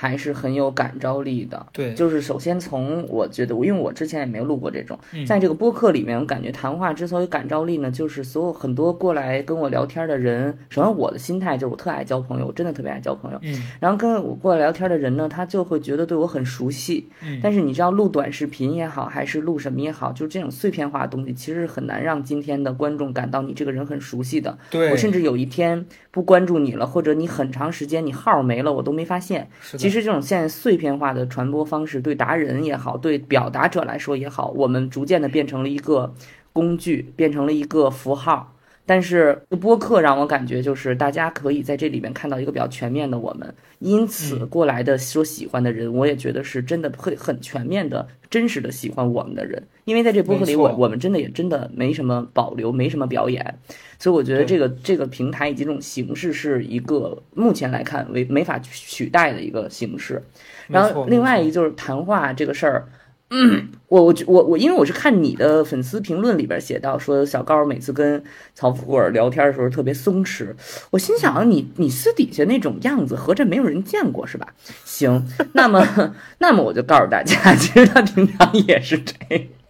[0.00, 1.66] 还是很有感召力的。
[1.72, 13.38] 对，就是首先从我觉得，因为我之前也没有录过这种，嗯在这个播客里面，我感觉谈话之所以感召力呢，就是所有很多过来跟我聊天的人，首先我的心态就是我特爱交朋友，我真的特别爱交朋友。
[13.42, 17.08] 嗯然后跟我过来聊天的人呢，他就会觉得对我很熟悉。
[17.24, 24.56] 嗯，但是你知道，录短视频也好，还是录什么也好，就是这种碎片化的东西，其实很难让今天的观众感到你这个人很熟悉的。
[24.70, 29.48] 对，我甚至有一天不关注你了，或者你很长时间你号没了，我都没发现。
[29.60, 36.12] 是的其实这种现在碎片化的传播方式，对达人也好，对表达者来说也好，我们逐渐的变成了一个
[36.52, 38.54] 工具，变成了一个符号。
[38.88, 44.48] 但是播客让我感觉就是大家可以在这里面看到一个比较全面的我们，因此嗯。
[44.48, 53.58] 过来的说喜欢的人，我也觉得是真的会很全面的、真实的喜欢我们的人，因为在这播客里我我们真的也真的没什么保留，没什么表演，
[53.98, 60.22] 所以我觉得这个这个平台以及这种形式是一个目前来看为没法取代的一个形式。
[60.66, 62.88] 然后另外一个就是谈话这个事儿，
[63.30, 68.22] 嗯，我我我我，因为我是看你的粉丝评论里边写到说小高每次跟
[68.54, 70.48] 曹富贵聊天的时候特别松弛，
[70.90, 74.54] 我心想你你私底下那种样子，合着没有人见过是吧？
[74.84, 75.86] 行，那么
[76.40, 79.14] 那么我就告诉大家，其实他平常也是这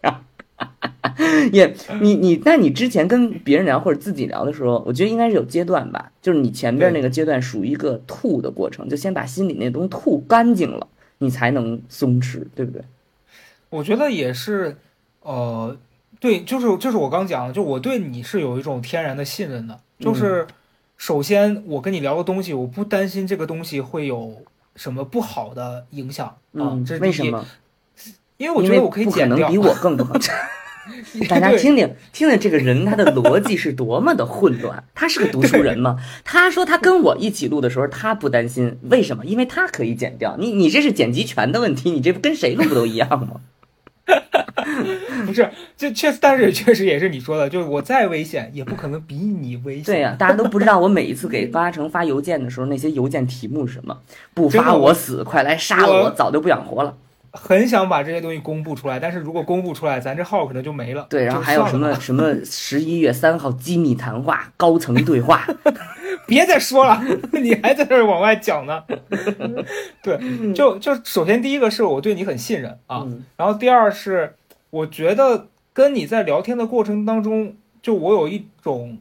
[0.03, 0.25] 样。
[1.53, 10.87] 也你你，那你之前跟别人聊或者自己聊的时候，我觉得应该是有阶段吧，就是你前边那个阶段属于一个吐的过程，就先把心里那东西吐干净了，
[11.19, 12.83] 你才能松弛，对不对？
[13.71, 14.77] 我觉得也是，
[15.23, 15.77] 呃，
[16.21, 20.47] 对，就是就是我刚讲的，就我对你是有一种天然的信任的，就是
[20.97, 24.43] 首先我跟你聊个东西，我不担心这个东西会有
[24.77, 27.45] 什么不好的影响啊，嗯这，是为什么？
[28.37, 30.15] 因为我觉得我可以剪掉，能比我更不好。
[31.29, 34.83] 大家听听听听这个人他的逻辑是多么的混乱。
[34.95, 35.99] 他是个读书人吗？
[36.25, 39.27] 他说他跟我一起录的时候，他不担心，为什么？
[39.27, 40.37] 因为他可以剪掉。
[40.39, 43.41] 你你这是剪辑权的问题，你这跟谁录不都一样吗？
[45.27, 49.85] 不是，这确实，但是确实也是你说的，就是我再危险，也不可能比你危险。
[49.85, 53.97] 对呀、大家都不知道我每一次给八成发邮件的时候，那些邮件题目是什么？
[54.35, 56.95] 不发我死，快来杀我，我早就不想活了。
[57.33, 61.07] 很想把这些东西公布出来，但是如果公布出来，咱这号可能就没了。
[61.11, 65.47] 对，然后还有什么 什么十一月三号机密谈话、高层对话，
[66.27, 68.83] 别再说了，你还在这儿往外讲呢。
[70.03, 74.35] 对，就就首先第一个是我对你很信任啊，嗯然后第二是
[74.71, 78.99] 我觉得跟你在聊天的过程当中，就我有一种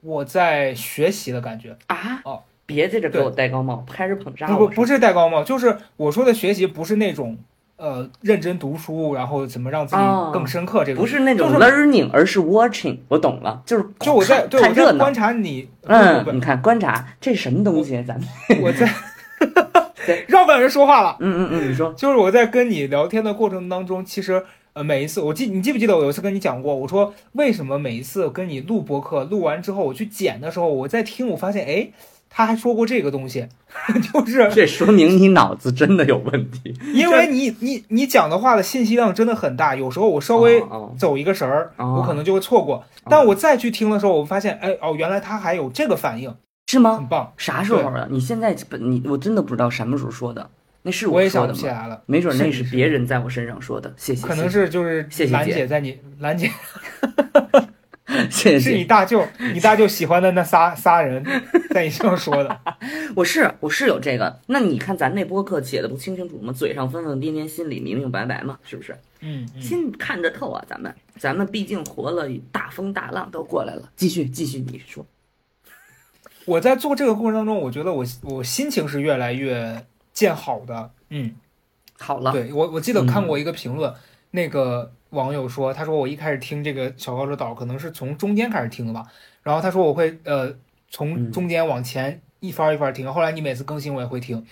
[0.00, 1.76] 我在学习的感觉。
[1.86, 7.36] 啊哦，别在这给我戴高帽，开始捧杀不不是戴高帽，就是我说的学习不是那种
[7.78, 12.98] 呃认真读书，然后怎么让自己哦更深刻这个，不是那种 learning，而是 watching。
[13.08, 15.14] 我懂了，就是就我在看对我看热闹在观。
[15.14, 18.04] 察你，嗯，你看观察这什么东西？
[18.06, 18.28] 咱们
[18.60, 18.86] 我在
[20.26, 21.16] 让 不让人说话了。
[21.20, 31.88] 嗯嗯嗯，你说就是我在跟你聊天的过程当中，其实呃每一次，我记你记不记得我有一次跟你讲过，我说为什么每一次跟你录播客，录完之后我去剪的时候，我在听，我发现哎，
[32.30, 33.46] 他还说过这个东西，
[34.12, 36.74] 就是这说明你脑子真的有问题。
[36.92, 40.62] 因为你你你讲的话的信息量真的很大，有时候我稍微
[40.98, 42.84] 走一个神儿，哦我可能就会错过。
[43.10, 46.34] 但我再去听的时候，我发现哎哦，原来他还有这个反应，
[46.66, 47.06] 是吗很？
[47.06, 47.32] 棒。
[47.36, 48.06] 啥时候啊？
[48.10, 50.50] 你现在本你我真的不知道什么时候说的，
[50.82, 51.58] 那是我也想说的吗？
[51.58, 53.92] 不起来了，没准那是是别人在我身上说的。
[53.96, 56.50] 谢谢，可能是就是兰谢谢兰姐在你兰姐
[58.30, 61.22] 谢谢是你大舅，你大舅喜欢的那仨 仨人
[61.70, 62.60] 在你身上说的。
[63.14, 64.40] 我是我是有这个。
[64.46, 66.52] 那你看咱那播客写的不清清楚楚吗？
[66.52, 68.96] 嘴上疯疯癫癫，心里明明白白嘛，是不是？
[69.20, 69.60] 嗯嗯。
[69.60, 73.90] 心看着透啊，咱们咱们毕竟活了大风大浪都过来了。
[73.94, 75.04] 继续继续，你说。
[76.46, 80.90] 我在做这个过程当中，我觉得我我心情是越来越见好的。
[81.10, 81.34] 嗯，
[81.98, 83.92] 好了，对我我记得看过一个评论，
[84.30, 89.06] 那个网友说，他说我一开始听这个小高者岛可能是从中间开始听的吧，
[89.42, 90.54] 然后他说我会呃
[90.88, 94.46] 从中间往前一番一番听，后来你每次更新我也会听。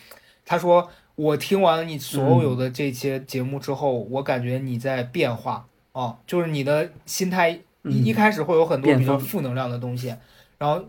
[0.44, 5.66] 他说我听完了你所有的这些节目之后，我感觉你在变化。
[5.92, 8.04] 啊，就是你的心态一嗯。
[8.04, 10.14] 一开始会有很多比较负能量的东西，
[10.58, 10.84] 然后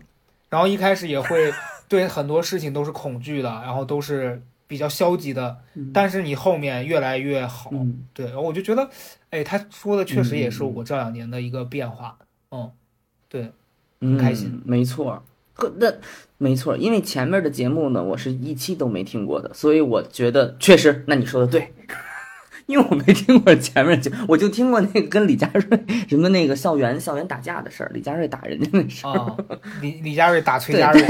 [0.50, 1.50] 然后一开始也会
[1.88, 5.58] 对很多事情都是恐惧的，然后都是比较消极的，
[5.92, 8.88] 但是你后面越来越好，嗯，对，然后我就觉得，
[9.30, 12.16] 哎，他说的确实也是嗯我这两年的一个变化，
[12.52, 12.70] 嗯，
[13.28, 13.50] 对，
[14.00, 15.24] 很，开心没错。
[15.54, 15.92] 呵那
[16.36, 21.72] 没错，因为前面的节目呢，我是一期都没听过的，所以我觉得确实，那你说的对。
[22.68, 25.64] 因为我没听过前面节，我就听过那个跟李佳瑞
[26.06, 29.18] 什么那个校园校园打架的事儿，李佳瑞打人家那事儿。
[29.18, 29.34] 啊，
[29.80, 31.02] 李李佳瑞打崔对佳 瑞，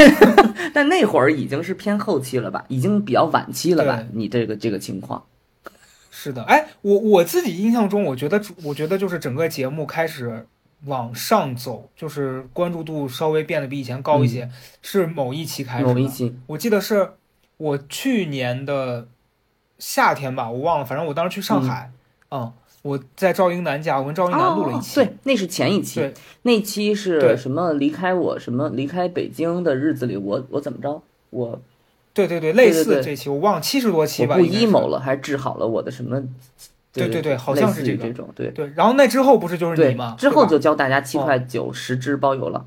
[0.72, 4.04] 但那会儿已经是偏后期了吧，已经比较晚期了吧？
[4.12, 5.24] 你这个这个情况，
[6.12, 10.46] 是的，哎，我我自己印象中，我觉得我觉得就是整个节目开始
[10.84, 14.48] 往上走，就是关注度稍微变得比以前高一些，
[14.80, 17.14] 是某一期开始某一期，我记得是
[17.56, 19.08] 我去年的
[19.78, 21.90] 夏天吧，我忘了，反正我当时去上海，
[22.30, 27.72] 嗯，我在赵英男家，我跟赵英男录了一期，哦对，那是前一期对，那期是对什么？
[27.74, 28.68] 离开我什么？
[28.70, 31.00] 离开北京的日子里，我我怎么着？
[31.30, 31.60] 我
[32.12, 36.22] 对对对，类似这期我忘了七十多期吧，我不 emo 了，还治好了我的什么？
[36.92, 42.64] 对对对好像是这个这种，对对，然后那之后不是就是你吗？，之后就教大家七哦块九十支包邮了。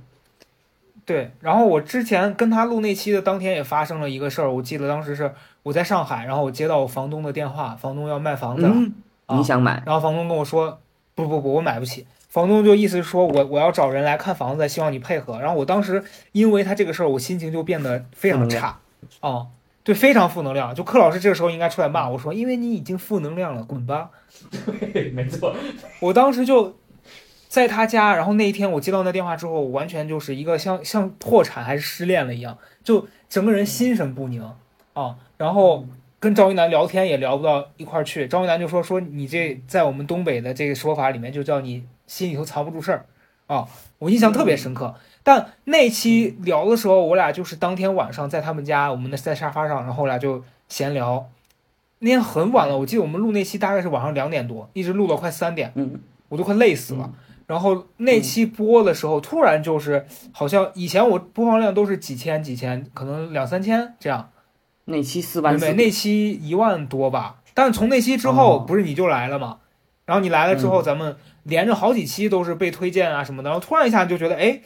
[1.03, 5.33] 对，然后我之前跟他录那期的当天也发生了一个事儿，我记得当时是
[5.64, 8.93] 我在上海，然后我接到我房东的电话，房东要卖房子了，嗯，
[9.28, 9.84] 啊你想买？
[9.86, 10.80] 然后房东跟我说，
[11.14, 12.05] 不不不，我买不起。
[12.30, 15.39] 房东就意思是说我我要找人来看房子，希望你配合。
[15.41, 18.80] 然后我当时因为他这个事儿，我心情就变得非常差，
[19.20, 19.47] 哦，
[19.84, 20.74] 对，非常负能量。
[20.74, 24.09] 就柯老师这个时候应该出来骂我说，因为你已经负能量了，滚吧。
[24.93, 25.53] 对没错，
[25.99, 26.78] 我当时就
[27.49, 34.41] 在他家，然后那一天我接到那电话之后，我完全就是一个像像破产还是失恋了一样，就整个人心神不宁
[34.93, 35.18] 啊。
[35.41, 35.83] 然后
[36.19, 43.07] 跟赵一楠聊天也聊不到一块儿去，赵一楠就说说你这在我们东北的这个说法里面就叫你心里头藏不住事儿
[43.47, 43.67] 啊，
[43.97, 44.93] 我印象特别深刻。
[45.23, 51.27] 但那期聊的时候，我俩就是当天晚上在他们家，我们在沙发上，然后我俩就闲聊。
[51.97, 57.11] 那天很晚了，我记得我们录那期大概是晚上两点多，一直录到快三点，嗯我都快累死了。
[57.47, 64.29] 然后那期播的时候，突然就是好像以前我播放量都是几千几千，可能两三千这样，
[64.91, 67.37] 那期四万四对？，那期一万多吧。
[67.53, 69.57] 但是从那期之后，哦不是你就来了嘛？
[70.05, 74.61] 然后你来了之后，咱们连着好几期都是被推荐啊什么的，然后突然一下就觉得，哎，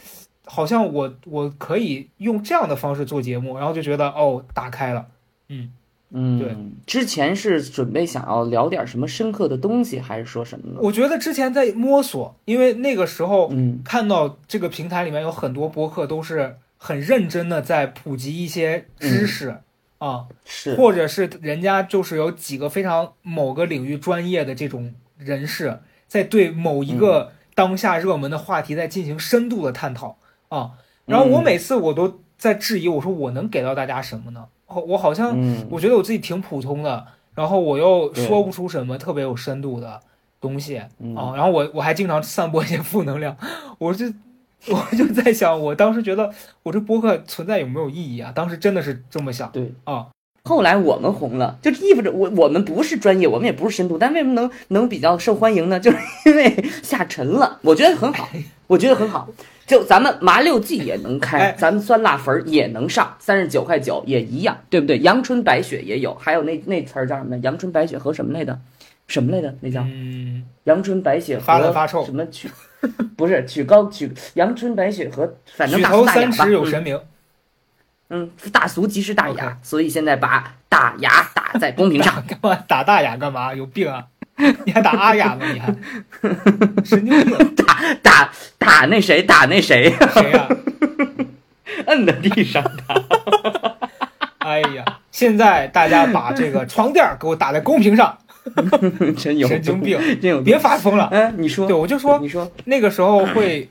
[0.45, 5.07] 好像我我可以用这样的方式做节目，然后就觉得哦，打开了。
[5.49, 5.71] 嗯
[6.11, 6.55] 嗯，对。
[6.85, 10.79] 之前是准备想要聊点什么深刻的东西，还是说什么呢？
[10.81, 19.57] 我觉得之前在摸索，因为那个时候嗯看到这个平台里面有很多播客都是很认真的在普及一些知识、
[19.97, 30.17] 啊，是，或者是人家就是有几个非常某个领域专业的这种人士，在对某一个当下热门的话题在进行深度的探讨
[30.49, 30.71] 啊。
[31.05, 34.45] 然后我嗯每次我都在质疑，我说我能给到大家什么呢？
[34.67, 40.01] 我我好像嗯我觉得我自己挺普通的，然后我又说不出什么特别有深度的
[40.41, 40.87] 东西啊。
[40.99, 43.37] 嗯然后我我还经常散播一些负能量，
[43.77, 44.05] 我就
[44.69, 46.31] 我就在想，我当时觉得
[46.63, 48.31] 我这播客存在有没有意义啊？
[48.35, 49.73] 当时真的是这么想对。
[49.83, 50.07] 啊。
[50.43, 55.79] 后来我们红了，就意味着我我们不是专业，我们也不是深度，但为什么能能比较受欢迎呢？
[55.79, 58.29] 就是因为下沉了，我觉得很好，
[58.67, 59.27] 我觉得很好。
[59.65, 64.99] 就咱们麻六记也能开，哎咱们酸辣粉儿也能上，三十九块九也一样，对不对？
[64.99, 67.35] 阳春白雪也有，还有那那词儿叫什么？
[67.39, 68.59] 阳春白雪和什么来的？
[69.07, 69.53] 什么来着？
[69.61, 72.49] 那叫嗯，阳春白雪和发烂发臭什么曲？
[73.17, 76.99] 不是曲高曲阳春白雪和反正大俗大雅吧头三尺有嗯神明。
[78.09, 82.21] 嗯，大俗即是大雅所以现在把大雅打在公屏上。
[82.27, 83.53] 干嘛打大雅干嘛？
[83.55, 84.05] 有病啊！
[84.65, 85.45] 你还打阿雅吗？
[85.51, 85.73] 你还
[86.85, 87.55] 神经病？
[87.55, 90.47] 打打打那谁，打那谁，谁呀、
[91.87, 92.95] 摁在地上打。
[94.39, 98.15] 哎呀，现在大家把这个床垫给我打在公屏上，
[99.17, 99.99] 真有神经病！
[100.21, 101.05] 真有别发疯了。
[101.05, 103.69] 哎，你说，对，我就说你说，那个时候会，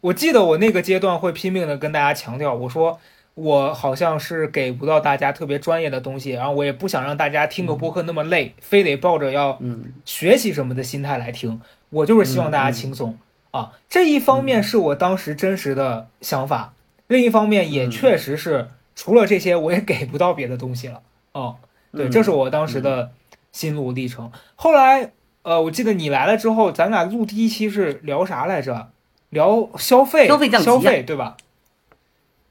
[0.00, 2.98] 我记得我那个阶段会拼命的跟大家强调，我说
[3.34, 11.60] 我好像是给不到大家特别专业的东西，然后我也不想让大家听个播客那么累，非得抱着要嗯学习什么的心态来听，
[11.90, 13.18] 我就是希望大家轻松、
[13.50, 13.72] 啊。
[13.88, 16.72] 这一方面是我当时真实的想法，
[17.08, 21.00] 另一方面也嗯确实是除了这些，我也给不到别的东西了。
[21.32, 21.56] 哦，
[21.92, 23.10] 对，嗯这是我当时的
[23.54, 24.32] 心路历程。
[24.56, 28.90] 后来，呃，我记得你来了之后，咱俩录第一期是聊啥来着？
[29.30, 31.36] 聊消费，消费降级消费对吧？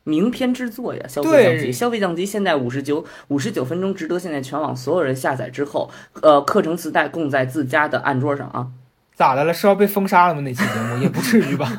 [0.05, 5.91] 名片制作呀，消费降级，消费降级现在五十九五十九分钟，值得现在全网所有人下载之后，
[6.21, 8.67] 呃，课程磁带供在自家的案桌上啊。
[9.15, 9.53] 咋的了？
[9.53, 10.41] 是要被封杀了吗？
[10.41, 11.71] 那期节目也不至于吧？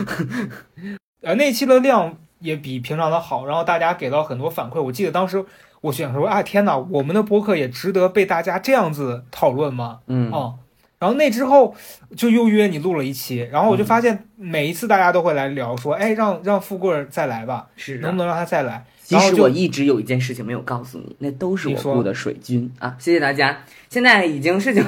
[1.22, 4.80] 呃，那期的量也比平常的好，然后大家给到很多反馈。
[4.80, 5.44] 我记得当时
[5.84, 9.98] 我想说，啊，天哪，我们的播客也值得被大家这样子讨论吗？
[10.06, 10.54] 嗯哦，
[10.98, 11.74] 然后那之后
[12.16, 18.84] 就又约你录了一期，然后我就发现每一次大家都会来聊说，哎，让让富贵儿再来吧，是能不能让他再来？
[19.02, 22.96] 其实我一直有一件事情没有告诉你，那都是你说我雇的水军啊！
[22.98, 24.82] 谢谢大家，现在已经事情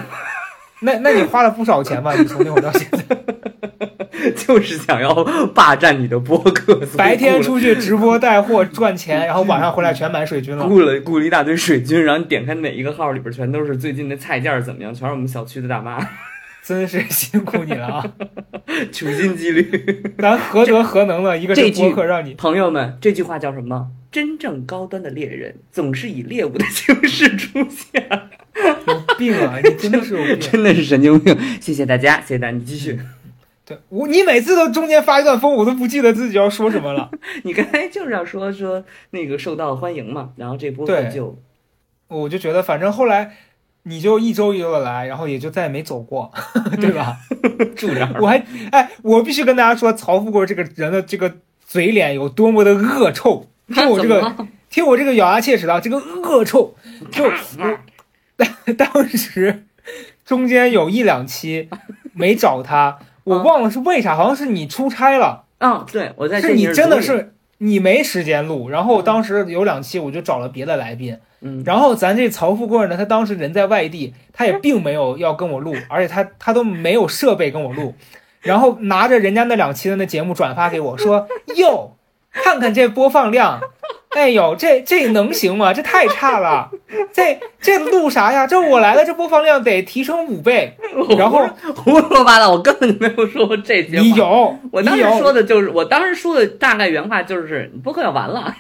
[0.81, 2.15] 那那你花了不少钱吧？
[2.15, 3.86] 你从那会儿到现在，
[4.37, 5.13] 就是想要
[5.55, 10.65] 霸占你的播客，白天出去直播带货赚钱，然后晚上回来全买水军了。
[10.69, 15.99] 雇了雇了一大堆水军，然后你点开每一个号里边全都是最近的菜价怎么样，全是我们小区的大妈，
[16.65, 18.05] 真是辛苦你了啊！
[18.93, 20.03] 处心积虑。
[20.19, 21.37] 咱何德何能呢？
[21.37, 23.89] 一个是这句播客让你朋友们，这句话叫什么？
[24.11, 28.09] 真正高端的猎人总是以猎物的形式出现，
[28.87, 29.59] 有病啊！
[29.63, 30.41] 你真的是有病。
[30.41, 31.37] 真的是神经病。
[31.61, 32.99] 谢谢大家，谢谢大家，你继续。
[33.67, 37.11] 对我，你每次都中间发一段疯，我都不记得自己要说什么了。
[37.43, 41.37] 你刚才就是要说说那个受到欢迎嘛，然后这部分就
[42.09, 43.33] 我就觉得，反正后来
[43.83, 46.33] 你就一周一周的来，然后也就再也没走过，
[46.81, 47.17] 对吧？
[47.75, 48.15] 住这儿。
[48.21, 48.41] 我还
[48.71, 51.37] 哎，我必须跟大家说，曹富贵这个人的这个
[51.67, 53.49] 嘴脸有多么的恶臭。
[53.75, 56.77] 听我这个，听我这个咬牙切齿的这个恶臭，
[57.11, 59.65] 就我当时
[60.25, 61.69] 中间有一两期
[62.13, 65.45] 没找他，我忘了是为啥，好像是你出差了。
[65.59, 77.95] 嗯，对，我在是你真的是你没时间录，然后当时有两期我就找了别的来宾，嗯，然后咱这曹富贵呢，他当时人在外地，他也并没有要跟我录，而且他他都没有设备跟我录，
[78.43, 81.97] 然后拿着人家那两期的那节目转发给我说， 哟，
[82.31, 83.61] 看看这播放量，
[84.17, 85.75] 哎呦，这这能行吗？
[85.75, 86.71] 这太差了，
[87.13, 88.47] 这这录啥呀？
[88.47, 90.75] 这我来了，这播放量得提升五倍。
[91.19, 91.47] 然后
[91.77, 94.03] 胡说八道，我根本就没有说过这些话。
[94.03, 98.57] 你有，我当时说的就是，我当时说的大概原话就是，播客要完了。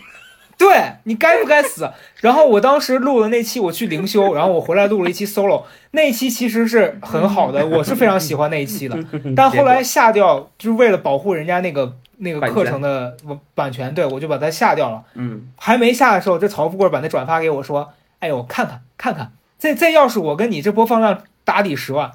[0.58, 1.90] 对你该不该死？
[2.20, 8.98] 然后我当时录的那期，我去灵修，然后我回来录了一期 solo，那一期其实是很好的， 我是非常喜欢那一期的。
[9.36, 13.16] 但后来下掉，就是为了保护人家那个那个课程的
[13.54, 15.02] 版权，对我就把它下掉了。
[15.14, 22.12] 嗯，还没下的时候，这曹富贵把那转发给我说：“哎呦，看看看看，这这要是我跟你这播放量打底十万，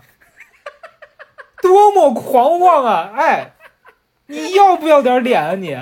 [1.61, 3.11] 多么狂妄啊！
[3.15, 3.53] 哎，
[4.25, 5.77] 你要不要点脸啊你？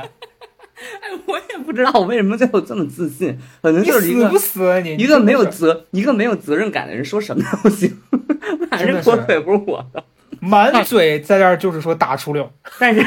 [1.28, 4.96] 我也不知道我为什么最后这么自信，可能你就是一个死不死啊你？
[4.96, 7.98] 一个没有责一个没有责任感的人说什么都行，
[8.70, 10.04] 反正真的是锅腿不是我的。
[10.42, 12.50] 满嘴在这儿就是说打出溜，
[12.80, 13.06] 但是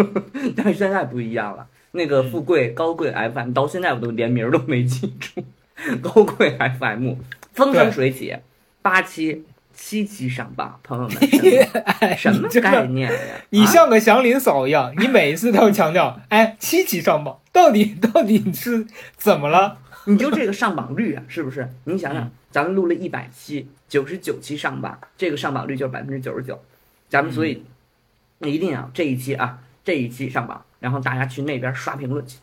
[0.54, 5.42] 但是现在不一样了，那个富贵高贵 FM 到现在我都连名儿都没记住，
[6.02, 7.14] 高贵 FM
[7.54, 8.36] 风生水起，
[8.82, 9.44] 八期
[9.76, 11.16] 七级上榜，朋友们
[12.16, 13.18] 什么什么概念呀？
[13.50, 19.78] 你啊像个祥林嫂一样，你每一次都要强调，哎，七级上榜，到底到底你是怎么了？
[20.06, 21.70] 你就这个上榜率啊，是不是？
[21.84, 26.58] 你想想，咱们录了一百期，九十九期上榜，这个上榜率就是百分之九十九。
[27.08, 27.62] 咱们所以
[28.40, 32.38] 一定要这一期啊，这一期上榜，然后大家去那边刷评论去。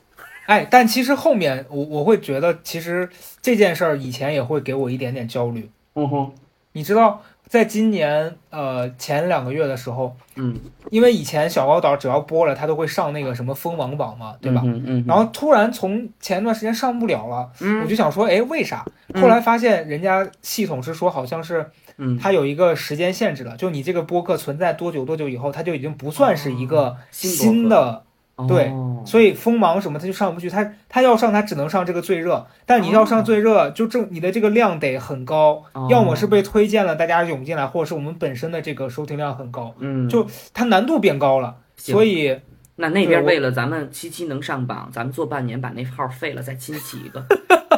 [0.45, 3.09] 哎，但其实后面我我会觉得，其实
[3.41, 5.69] 这件事儿以前也会给我一点点焦虑。
[5.95, 6.31] 嗯哼，
[6.73, 10.59] 你知道，在今年呃前两个月的时候，嗯，
[10.89, 14.61] 因为以前小高岛只要播了，它都会上那个什么锋芒榜嘛，对吧？
[14.65, 17.81] 嗯嗯，然后突然从前段时间上不了了，嗯。
[17.81, 18.85] 我就想说，哎，为啥？
[19.13, 19.21] 嗯。
[19.21, 28.03] 后来发现人家系统是说，好像是嗯，它有一个时间限制了，就你这个播客存在多久多久以后，它就已经不算是一个新新的，
[28.47, 35.87] 对哦所以锋芒什么它就上不去，它它要上它只能上这个最热，但你要上最热，就正你的这个量得很高，哦。
[35.89, 42.39] 要么是被推荐了大家涌进来，或者是我们本身的这个收听量很高，嗯，就它难度变高了，所以
[42.77, 47.23] 那那边为了咱们七七能上榜，咱们做半年把那号废了，再新起一个，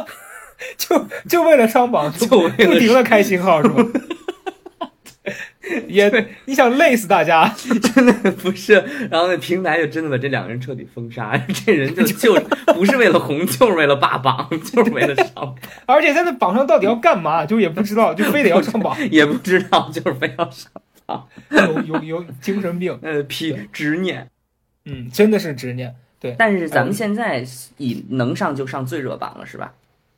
[0.78, 3.84] 就就为了上榜，就 就为了不停的开新号是吧？
[5.88, 8.74] 也你想累死大家， 真的不是。
[9.09, 11.36] 然后那平台就真的把这两个人彻底封杀，
[11.66, 12.36] 这人就 就
[12.74, 15.55] 不是为了红，就是为了霸榜，就是为了上榜，
[15.86, 20.72] 而且在那榜上到底要干嘛，就也不知道，就非得要上榜，也不知道就是非要上。
[21.49, 24.28] 有有有精神病，呃，批执念。
[24.86, 25.95] 嗯，真的是执念。
[26.20, 27.45] 对，但是咱们现在
[27.78, 29.74] 以能上就上最热榜了，是吧？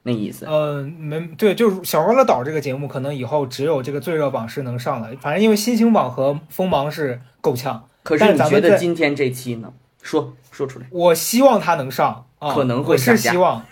[0.08, 0.48] 那意思。
[0.50, 9.72] 嗯，没对，就是小欢乐岛这个节目，可能以后只有这个最热榜是能上了，反正因为新星榜和锋芒是够呛，可是你觉但是咱们在得今天这期呢？
[10.02, 13.64] 说说出来，我希望他能上，啊、可能会是希望。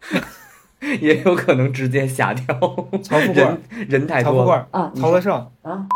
[1.00, 2.54] 也有可能直接下掉。
[3.02, 4.64] 曹富贵人人太曹富贵儿。
[4.70, 4.92] 多了啊！
[4.94, 5.34] 曹德胜。
[5.62, 5.86] 啊，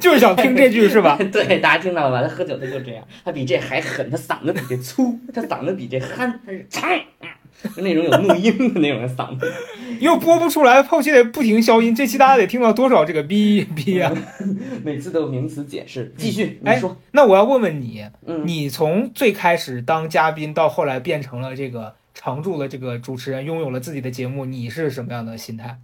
[0.00, 1.18] 就是想听这句是吧？
[1.32, 2.26] 对，大家听到了吧？
[2.26, 6.90] 他喝酒他就这样，他比这还狠，他嗓子比这粗，他嗓子比这憨，他是长，
[7.76, 9.52] 就那种有怒音的那种嗓子。
[10.00, 14.12] 又播不出来，后期得不停消音，这期大家得听到多少这个哔哔啊？
[14.82, 16.14] 每次都有名词解释。
[16.16, 25.76] 继续，你哎说，那我要问问你，嗯，你从最开始当嘉宾到后来变成了这个常驻的这个主持人，拥有了自己的节目，你是什么样的心态？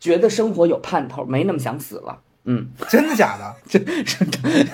[0.00, 2.20] 觉得生活有盼头，没那么想死了。
[2.44, 3.54] 嗯，真的假的？
[3.68, 3.78] 是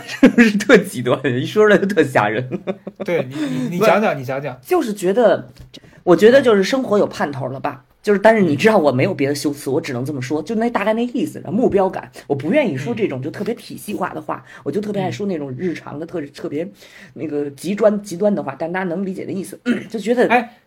[0.07, 1.21] 是不是特极端？
[1.25, 2.49] 一说出来就特吓人。
[3.05, 4.59] 对你你你讲讲，你讲讲。
[4.65, 5.49] 就是觉得，
[6.05, 7.85] 我觉得就是生活有盼头了吧。
[8.03, 12.09] 就是，但是你知道我没有别的修辞，我只能这么说，就那大概那意思，目标感。
[12.29, 16.69] 我不愿意说这种就特别体系化的话，我就特别爱说那种日常的特特别
[17.15, 19.59] 那个极端极端的话，但大家能理解的意思，
[19.91, 20.59] 就觉得哎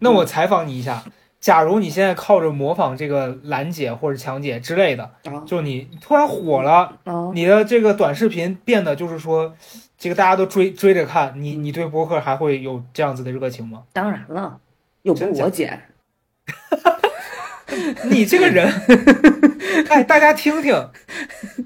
[0.00, 1.02] 那我采访你一下，
[1.42, 5.42] 假如你现在靠着模仿这个兰姐或者强姐之类的，啊。
[5.44, 9.52] 就你突然火了，啊，你的这个短视频变得就是说，
[9.98, 13.82] 这个大家都追追着看，你你对博客还会有这样子的热情吗？
[13.92, 14.60] 当然了，
[15.02, 15.82] 又不是真假我剪，
[18.08, 18.72] 你这个人，
[19.90, 20.88] 哎，大家听听，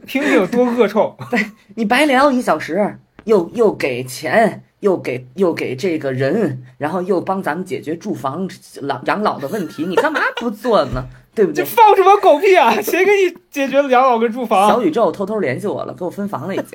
[0.06, 1.18] 听听有多恶臭。
[1.76, 8.48] 你白聊一小时，又又给钱，又给又给这个人，然后又帮咱们解决住房
[8.80, 11.06] 老养老的问题，你干嘛不做呢？
[11.34, 11.66] 对不这对？
[11.66, 12.80] 放什么狗屁啊！
[12.80, 14.80] 谁给你解决了养老跟住房小？
[14.80, 16.68] 宇宙偷偷联系我了，给我分房了已经。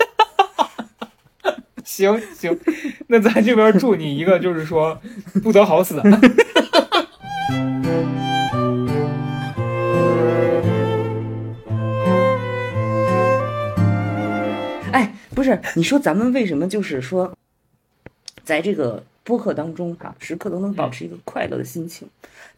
[1.84, 2.60] 行行，
[3.08, 5.00] 那咱这边祝你一个，就是说
[5.42, 6.00] 不得好死。
[15.34, 17.32] 不是，你说咱们为什么就是说，
[18.44, 22.08] 在这个播客当中哈、时刻都能保持一个快乐的心情。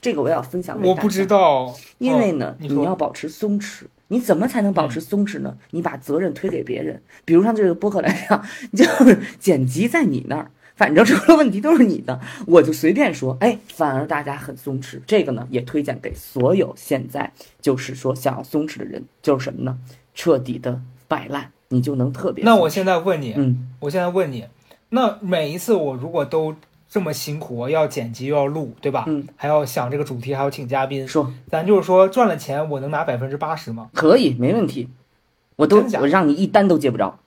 [0.01, 0.95] 这个我要分享给大家。
[0.95, 3.83] 我不知道，因为呢，哦你说要保持松弛。
[4.09, 5.57] 你怎么才能保持松弛呢？
[5.71, 8.45] 你把责任推给别人，比如像这个播客来讲，
[8.75, 14.99] 就是 剪辑在你那儿，反正出了问题都是你的，我就随便说，哎，反而大家很松弛。
[15.07, 19.79] 这个呢，也推荐给所有现在就是说想要松弛的人，就是什么呢？
[20.13, 22.45] 彻底的摆烂，你就能特别。
[22.45, 24.45] 那我现在问你，嗯，我现在问你，
[24.89, 26.55] 那每一次我如果都
[26.87, 29.05] 这么辛苦，我要剪辑又要录，对吧？
[29.07, 33.89] 嗯，还要想这个主题，还要请嘉宾，说咱就是说赚了钱，我能拿百分之八十吗？
[33.93, 34.87] 可以，没问题，
[35.55, 37.17] 我都我让你一单都接不着。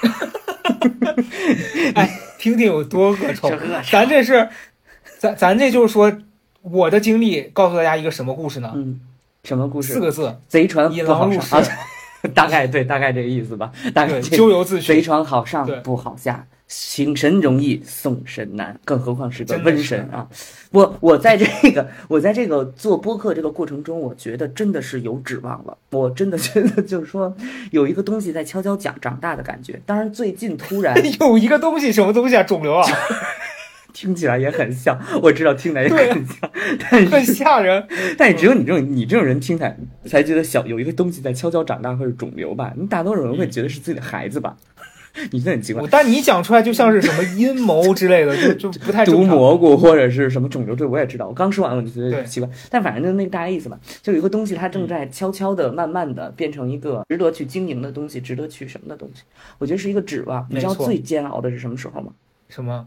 [1.94, 3.50] 哎，听听有多恶臭！
[3.90, 4.48] 咱这是，
[5.18, 6.10] 咱咱这就是说，
[6.62, 8.72] 我的经历告诉大家一个什么故事呢？
[8.74, 8.98] 嗯，
[9.44, 9.92] 什么故事？
[9.92, 11.54] 四个字，贼船引不好狼入室。
[11.54, 11.62] 啊，
[12.34, 13.70] 大概对，大概这个意思吧。
[13.94, 15.02] 大概咎由自贼取。
[15.02, 20.28] 船好上不好下，请神容易送神难，更何况是个瘟神啊！
[20.70, 25.76] 我我在这个 我在这个做播客这个过程中，我觉得真的是有指望了。
[25.90, 27.34] 我真的觉得就是说
[27.72, 29.80] 有一个东西在悄悄长长大的感觉。
[29.84, 32.42] 当然最近突然 有一个东西，什么东西啊？
[32.42, 32.86] 肿瘤啊，
[33.94, 37.86] 听起来也很像， 我知道听起来也很像， 但很是吓人。
[38.16, 39.76] 但是只有你这种你这种人听起来
[40.06, 44.56] 才觉得小有一个东西在悄悄长大或者肿瘤吧，你大多数人会觉得是自己的孩子吧？
[45.32, 45.82] 你这很奇怪。
[45.90, 49.24] 但你讲出来就像是什么阴谋之类的，就就不太毒。
[49.24, 51.26] 蘑菇或者是什么肿瘤，这我也知道。
[51.26, 53.76] 我刚说完我就觉得对奇怪，但反正就那个大概意思吧。
[54.02, 59.24] 就有一个东西，它正在悄悄的、慢慢的变成一个值得去经营的东西，值得去什么的东西。
[59.58, 60.46] 我觉得是一个指望。
[60.48, 62.12] 你知道最煎熬的是什么时候吗？
[62.48, 62.86] 什么？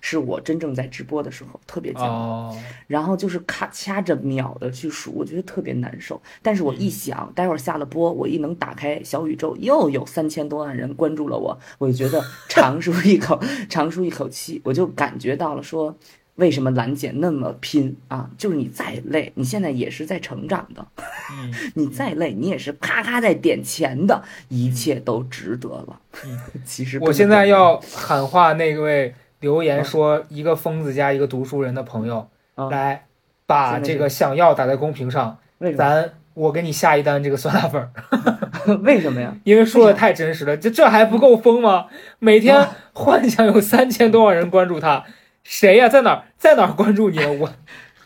[0.00, 2.08] 是我真正在直播的时候，特别煎熬。
[2.08, 6.20] 哦，然后就是咔掐着秒的去数，我觉得特别难受。
[6.40, 15.96] 但是我一想，待会儿下了播，我一能打开小宇宙，又有三千多万人关注了我，我就觉得 长舒一口，长舒一口气，我就感觉到了说，
[16.36, 18.30] 为什么兰姐那么拼啊？
[18.38, 20.86] 就是你再累，你现在也是在成长的，
[21.32, 26.00] 嗯，你再累，你也是咔咔在点钱的，一切都值得了。
[26.24, 33.04] 嗯 其实我现在要喊话那位留言说一个疯子加一个读书人的朋友，啊来
[33.46, 35.36] 把这个想要打在公屏上？
[35.76, 37.90] 咱我给你下一单这个酸辣粉儿，
[38.82, 39.36] 为什么呀？
[39.44, 41.86] 因为说的太真实了，这这还不够疯吗？
[42.18, 45.04] 每天幻想有三千多万人关注他，
[45.44, 47.18] 谁呀、在哪儿在哪儿关注你？
[47.24, 47.50] 我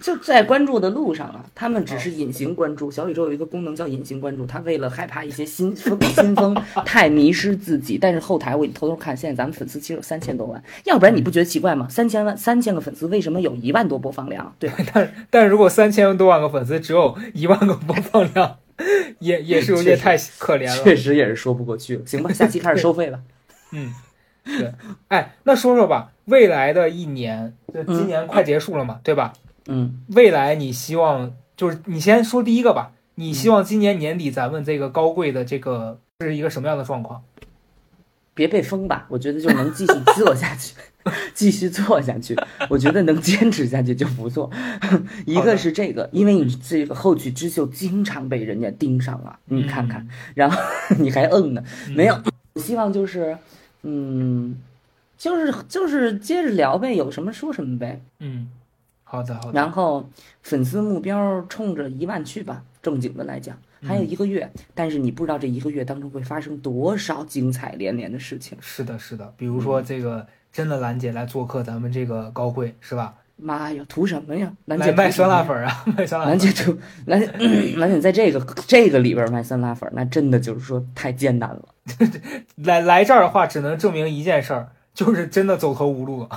[0.01, 2.90] 就在关注的路上啊，他们只是隐形关注。
[2.90, 7.97] 小宇宙有一个功能叫隐形关注，他为了害怕一些新风新风 太迷失自己。
[7.99, 11.88] 但是后台我偷偷看，现在咱们粉丝其实有三千多万，要不然你不觉得奇怪吗？
[11.88, 14.55] 三千万三千个粉丝，为什么有一万多播放量？
[14.59, 18.59] 对吧， 但但如果三千多万个粉丝只有一万个播放量，
[19.20, 20.84] 也也是有点太可怜了。
[20.84, 22.03] 确实也是说不过去了。
[22.05, 23.18] 行吧，下期开始收费吧。
[23.72, 23.92] 嗯，
[24.44, 24.72] 对，
[25.09, 29.32] 哎，那说说吧，未来的一年，就今年快结束了嘛，对吧？
[29.68, 37.22] 嗯，未来你希望就是你先说第一个吧，你希望今年年底咱们这个高贵的这个是一个什么样的状况？
[38.34, 40.74] 别被封吧，我觉得就能继续做下去，
[41.32, 42.36] 继续做下去。
[42.68, 44.50] 我觉得能坚持下去就不错。
[45.24, 50.60] 一个是这个，因为你这个后起之秀经常被人家盯上啊，你看看，然后
[50.98, 51.64] 你还嗯呢，
[51.94, 52.20] 没有。
[52.52, 53.38] 我希望就是，
[53.82, 54.58] 嗯，
[55.16, 58.02] 就是就是接着聊呗，有什么说什么呗。
[58.20, 58.50] 嗯，
[59.16, 59.52] 好的好的。
[59.52, 60.08] 然后
[60.42, 68.56] 粉丝目标冲着一万去吧，正经的来讲，还有一个月，但是你不知道这一个月当中会发生多少精彩连连的事情。
[68.60, 73.14] 是的，是的，比如说这个真的兰姐来做客咱们这个高会是吧？
[73.38, 74.50] 妈呀，图什么呀？
[74.64, 75.48] 兰姐来卖酸辣粉。
[75.48, 76.38] 粉啊， 卖酸辣粉。
[76.38, 77.20] 兰姐图兰
[77.78, 81.62] 兰姐在这个这个里边卖酸辣粉，那真的就是说太艰难了。
[82.64, 86.28] 来来这儿的话，只能证明一件事儿，就是真的走投无路了。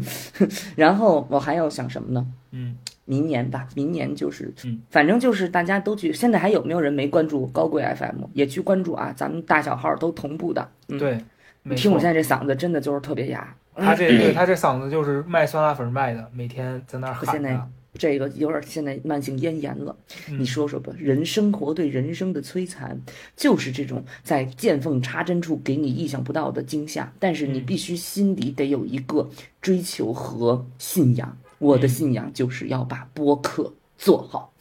[0.76, 2.24] 然后我还要想什么呢？
[2.52, 2.76] 嗯，
[3.06, 6.12] 明年吧，明年就是，嗯反正就是大家都去。
[6.12, 8.26] 现在还有没有人没关注高贵 FM？
[8.34, 10.68] 也去关注啊，咱们大小号都同步的。
[10.88, 11.18] 嗯，对，
[11.62, 13.56] 你听我现在这嗓子，真的就是特别哑。
[13.74, 17.68] 他这对他这嗓子就是卖酸辣粉卖的，每天在那儿我现在喊着。
[17.98, 19.96] 这个有点现在慢性咽炎了，
[20.28, 23.00] 嗯你说说吧，人生活对人生的摧残，
[23.36, 29.30] 就是这种在见缝插针处给你意想不到的惊吓，但是你嗯必须心里得有一个
[29.60, 31.36] 追求和信仰。
[31.58, 34.52] 我的信仰就是要把播客做好，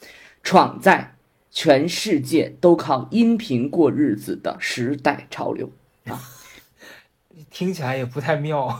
[0.44, 1.16] 闯在
[1.52, 5.70] 全世界都靠音频过日子的时代潮流。
[7.52, 8.80] 听起来也不太妙。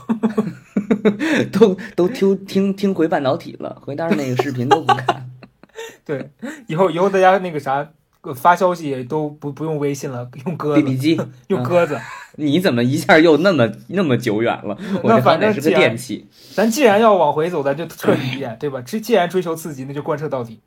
[1.52, 5.30] 都都听听听回半导体了，回当时那个视频都不看。
[6.04, 6.30] 对，
[6.66, 7.88] 以后以后大家那个啥
[8.22, 11.98] 呃发消息也都不不用微信了，用鸽 BB 子，机， 用鸽子。
[12.36, 14.76] 你怎么一下又那么那么久远了？
[15.02, 16.26] 我那反正既然电器。
[16.54, 18.82] 咱既然要往回走，咱就彻底一点，对吧？
[18.84, 20.60] 这既然追求刺激，那就贯彻到底。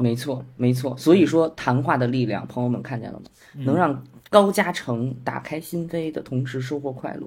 [0.00, 0.96] 没错，没错。
[0.96, 3.24] 所以说，谈话的力量，朋友们看见了吗？
[3.56, 4.02] 嗯能让
[4.32, 7.26] 高嘉诚打开心扉的同时收获快乐。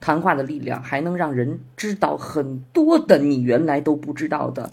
[0.00, 4.72] 谈话的力量还能让人知道很多的你原来都不知道的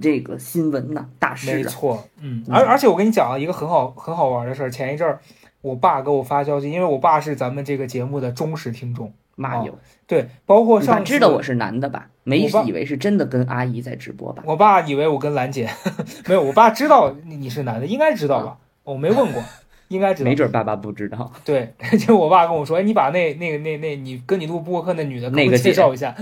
[0.00, 1.54] 这个新闻呢、大事啊。
[1.54, 4.70] 没错，嗯，而而且我跟你讲啊，一个很好很好玩的事儿。
[4.70, 5.20] 前一阵儿，
[5.60, 9.76] 我爸给我发消息，因为我爸是咱们这个节目的忠实听众，妈哟！
[10.06, 12.08] 对，包括上次知道我是男的吧？
[12.22, 14.44] 没以为是真的跟阿姨在直播吧？
[14.46, 15.68] 我爸以为我跟兰姐
[16.28, 18.58] 没有，我爸知道你你是男的，应该知道吧？
[18.84, 19.42] 我没问过，
[19.90, 20.28] 应该知道。
[20.28, 21.30] 没准爸爸不知道。
[21.44, 26.14] 对，就我爸跟我说，哎，你把那那个那那你跟你录播客那女的给我那个介绍一下。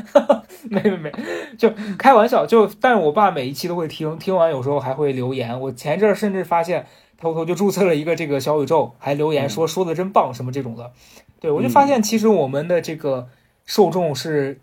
[0.71, 1.13] 没没没，
[1.57, 5.61] 就开玩笑，就但是我爸每一期都会听，听完有时候还会留言。
[5.61, 10.91] 我前一阵甚至发现偷偷就注册了一个这个小宇宙，还留言说说的真棒什么这种的。
[11.39, 13.29] 对我就发现其实我们的这个
[13.65, 14.61] 受众是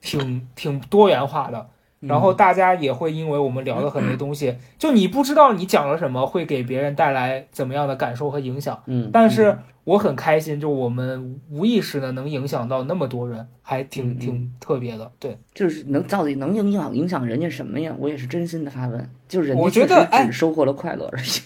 [0.00, 1.70] 挺挺多元化的。
[2.06, 8.82] 然后大家也会因为我们聊的很多东西，就你不知道你讲了什么会给别人带来怎么样的感受和影响。
[8.86, 15.10] 嗯，但是我很开心，就我们无意识的能影响到那么多人，还挺嗯挺特别的。
[15.18, 17.94] 对，就是能到底能影响影响人家什么呀？
[17.98, 21.40] 我也是真心的发问，就是人家我觉确实得哎只收获了快乐而已。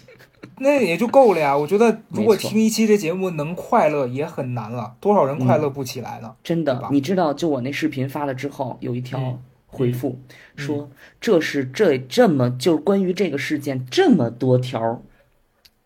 [0.61, 1.56] 那也就够了呀。
[1.56, 6.34] 我觉得如果听一期这节目能快乐也很难了，多少人快乐不起来呢？
[6.42, 9.38] 真的，你知道，就我那视频发了之后，有一条嗯
[9.79, 10.18] 回复、
[10.57, 15.03] 说，这是这这么就是关于这个事件这么多条，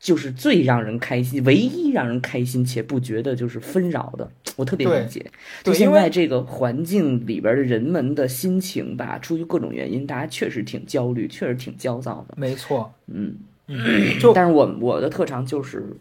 [0.01, 5.25] 就是最让人开心，唯一让人开心且不觉得就是纷扰的，我特别理解。
[5.63, 12.35] 就因为现在这个环境里边的人们的心情吧，出于各种原因，大家确实挺焦虑，确实挺焦躁的。
[12.37, 13.37] 没错，嗯，
[13.69, 15.97] 嗯， 就但是我我的特长就是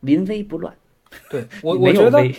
[0.00, 0.72] 临危不乱，
[1.28, 2.34] 对 我我觉得危。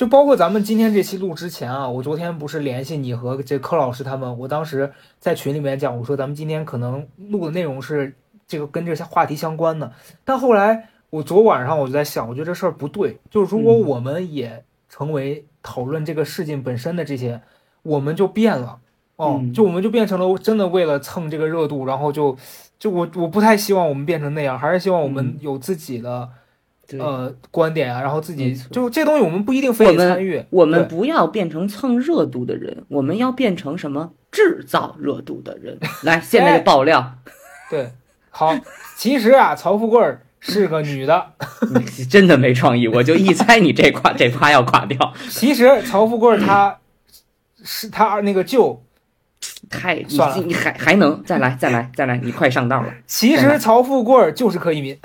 [0.00, 8.16] 就包括咱们今天这期录之前啊，我昨天不是联系你和这柯老师他们，我当时在群里面讲，我说咱们今天可能录的内容是
[8.48, 9.92] 这个跟这些话题相关的，
[10.24, 13.84] 但后来我昨晚上我就在想，我觉得这事儿不对，就是如果嗯。
[13.84, 17.42] 我们也成为讨论这个事情本身的这些，
[17.82, 18.78] 我们就变了。
[19.16, 19.52] 哦，嗯。
[19.52, 22.34] 就我们就变成了真的为了蹭这个热度，然后就
[22.78, 25.36] 就我我不太希望我们变成那样，还是希望我们嗯。
[25.42, 26.32] 有自己的、对
[26.98, 35.78] 呃观点啊，然后自己就这东西我们不一定非得参与，我们对不要变成蹭热度的人，我们要变成什么制造热度的人。
[36.02, 37.14] 来，现在 爆料，
[37.70, 37.92] 对，
[38.30, 38.56] 好，
[38.96, 41.32] 其实啊，曹富贵儿是个女的。
[41.74, 45.12] 你 真的没创意，我就一猜你这夸这趴要垮掉。
[45.28, 46.78] 其实曹富贵儿他
[47.62, 48.82] 是他那个舅，
[49.68, 52.92] 太你算了你还还能再来再来再来，你快上道了。
[53.06, 54.98] 其实曹富贵儿就是柯一敏。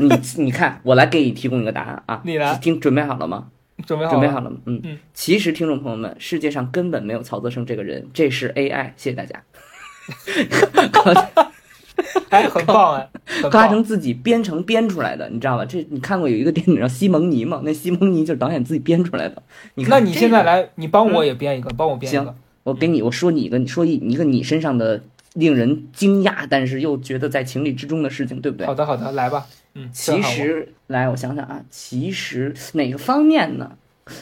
[0.00, 3.48] 你你看，我来给你提供一个答案啊，你来听准备好了吗？
[3.86, 4.56] 准备好了，准备好了吗？
[4.66, 8.92] 嗯嗯其实听众朋友们，世界上根本没有曹泽生这个人，这是 AI。
[8.96, 9.42] 谢谢大家。
[12.30, 13.70] 哎，很棒哎，很高嘉棒。
[13.70, 15.64] 诚自己编程编出来的，你知道吧？
[15.64, 17.60] 这你看过有一个电影叫《西蒙尼》吗？
[17.64, 19.42] 那西蒙尼就是导演自己编出来的。
[19.74, 22.34] 你看那你现在来，你帮我也编一个，帮我编一行个。
[22.62, 25.02] 我给你，我说你一个，你说一一个你身上的
[25.34, 28.74] 令人惊讶，但是又觉得在情理之中的事情，对不对好？
[28.74, 29.46] 的，好的，来吧。
[29.78, 33.78] 嗯，其实，来，我想想啊，其实哪个方面呢？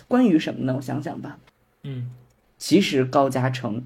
[0.07, 0.75] 关于什么呢？
[0.77, 1.39] 我想想吧。
[1.83, 2.11] 嗯，
[2.59, 3.85] 其实高嘉诚，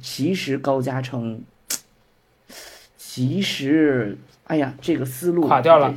[0.00, 1.42] 其实高嘉诚，
[2.96, 5.94] 其实，哎呀，这个思路垮掉了。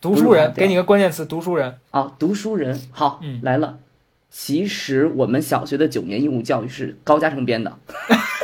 [0.00, 1.78] 读书人，给你个关键词，读书人。
[1.90, 3.78] 啊，读书人，好，嗯来了。
[4.30, 7.78] 其实我们小学的九年义务教育是高嘉诚编的，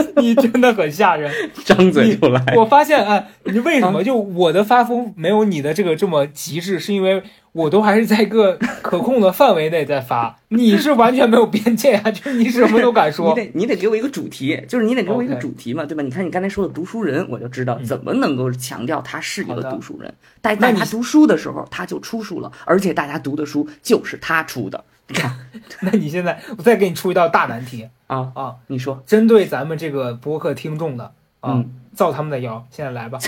[0.16, 1.32] 你真的很吓人。
[1.64, 2.54] 张嘴就来。
[2.56, 6.78] 我发现，哎，你为什么啊就我的发疯没有你的这个这么极致？
[6.78, 7.22] 是因为
[7.52, 13.42] 我都还是在一个可控的范围内在发， 你是完全没有边界啊，就是你什么都敢说你。
[13.44, 16.02] 得你得给我一个主题，就是你得给我一个主题嘛，对吧？
[16.02, 20.12] 你看你刚才说的读书人，我就知道嗯怎么能够强调他是一个读书人。
[20.40, 24.84] 但但你在他读书的时候，他就出书了，而且大家读的书就是他出的。
[25.08, 25.36] 你 看
[25.80, 32.66] 那你现在，我再给你出一道大难题啊，啊，你说针对咱们这个播客听众的啊，嗯造他们的谣。
[32.70, 33.18] 现在来吧，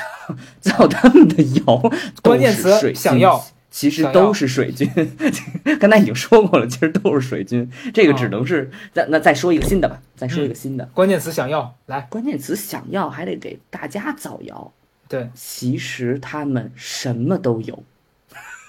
[0.61, 1.91] 造他们的谣，
[2.23, 3.45] 关键词水想要。
[3.73, 4.91] 其实都是水军，
[5.79, 7.71] 刚才已经说过了，其实都是水军。
[7.95, 10.85] 这个只能是再那再说一个新的吧，再说一个新的。
[10.93, 14.73] 关键词想要来，关键词想要还得给大家造谣，
[15.07, 17.81] 对，其实他们什么都有。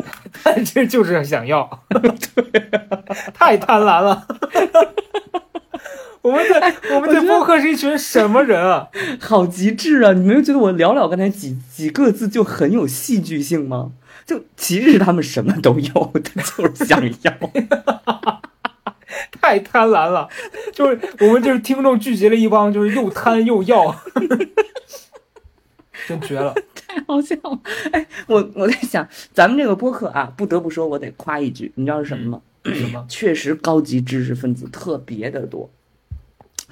[0.66, 1.84] 这就是想要，
[3.34, 4.28] 太贪婪了。
[6.22, 8.88] 我们在我们在播客是一群什么人啊？
[9.20, 10.14] 好极致啊！
[10.14, 13.94] 你没有觉得我寥寥刚才几几个字就很有戏剧性吗？
[14.24, 17.34] 就其实他们什么都有，他就是想要。
[19.42, 20.30] 太贪婪了，
[20.72, 23.96] 就是我们就是听众聚集了一帮就是又贪又要，
[26.08, 26.54] 真绝了。
[26.76, 27.60] 太 好笑了！
[27.92, 32.42] 哎，我我在想，咱们这个播客啊，不得不说，我得夸一句，你知道是什么吗？
[32.66, 33.06] 什么？
[33.10, 35.70] 确实高级知识分子特别的多。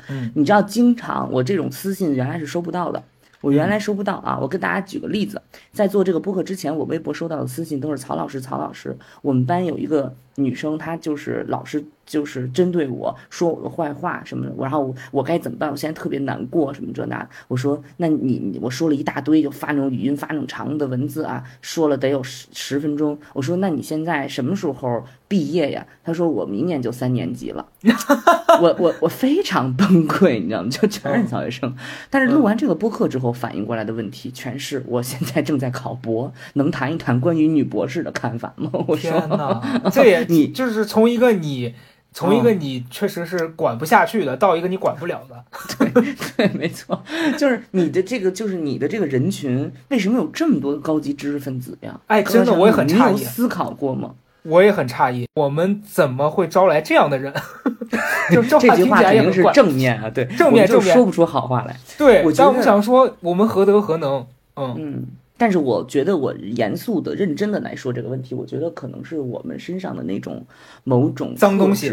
[0.08, 3.04] 嗯，你知道，经常我这种私信原来是收不到的。
[3.42, 15.70] 我原来收不到啊，我跟大家举个例子，在做这个播客之前，我微博收到的私信都是曹老师，曹老师，我们班有一个女生，她就是老是就是针对我说我的坏话什么的，然后我我该怎么办？
[15.70, 25.86] 我现在特别难过什么这那，我说那你我说了一大堆，就发那种语音发那种长的文字啊，说了得有十十分钟，我说那你现在什么时候毕业呀？
[26.04, 27.64] 他说我明年就三年级了，
[28.60, 30.70] 我我我非常崩溃，你知道吗？
[30.70, 31.76] 就全是小学生，
[32.10, 38.72] 但是录完这个播客之后反应过来的问题，全是我现在正在考博，能谈一谈关于女博士的看法吗？
[38.88, 39.62] 我说天哪，
[39.94, 41.76] 这也你就是从一个你
[42.12, 45.44] 从一个你确实是管不下去的，到一个你管不了的。
[45.78, 47.02] 对对，没错，
[47.38, 52.00] 就是你的这个，就是你的这个人群，为什么有这么多高级知识分子呀？
[52.08, 54.16] 哎，真的我也很诧异，有思考过吗？
[54.44, 57.32] 我也很诧异，我们怎么会招来这样的人？
[58.32, 59.44] 就这这句话肯定是。
[59.54, 61.76] 正面啊，对，正面就正面说不出好话来。
[61.98, 64.26] 对我，但我想说，我们何德何能？
[64.56, 65.08] 嗯，嗯，
[65.40, 70.46] 但是我觉得我严肃的、认真的来说这个问题，我觉得可能是我们身上的那种
[70.84, 71.92] 某种脏东西，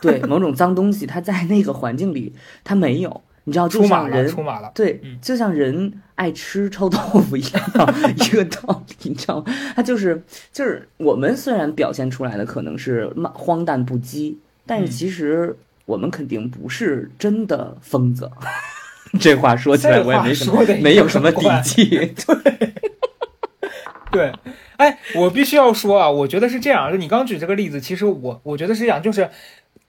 [0.00, 2.32] 对， 某种脏东西，它在那个环境里
[2.62, 4.70] 它没有，你知道，就出马人出马了。
[4.72, 7.62] 对嗯，就像人爱吃臭豆腐一样，
[8.16, 9.52] 一个道理，你知道吗？
[9.74, 10.22] 他就是
[10.52, 18.30] 就是我们虽然表现出来的可能是慢荒诞不羁，但是嗯其实我们肯定不是真的疯子。
[19.20, 21.84] 这话说起来我也没什么没有什么底气。
[22.26, 22.73] 对，
[24.76, 29.28] 哎，我必须要说啊，我觉得是这样，就你刚举这个例子，其实我我觉得是这样，就是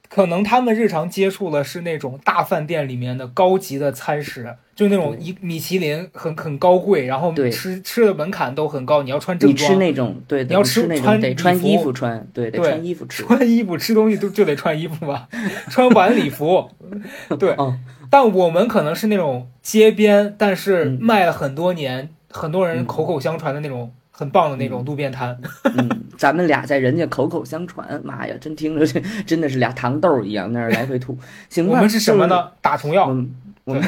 [0.09, 13.23] 可能他们日常接触的是那种大饭店里面的高级的餐食，就那种一米其林很很高贵，然后吃吃的门槛都很高，你要穿正你吃装，那种对，你要吃那种得穿衣服穿，对，穿衣服吃。
[13.23, 15.28] 穿衣服吃东西都就得穿衣服吧，
[15.69, 16.69] 穿晚礼服，
[17.39, 17.76] 对，哦，
[18.09, 20.97] 但我们可能是那种街边，但是嗯。
[21.01, 22.86] 卖了很多年，很多人嗯。
[22.86, 25.38] 口口相传的那种很棒的那种路边摊。
[25.76, 31.18] 嗯，咱们俩在人家口口相传，妈呀，真听着这真的是俩糖豆儿一样，那儿来回吐。
[31.49, 32.51] 行吧，我们是什么呢？
[32.61, 33.07] 打虫药。
[33.07, 33.30] 我们
[33.66, 33.84] 我们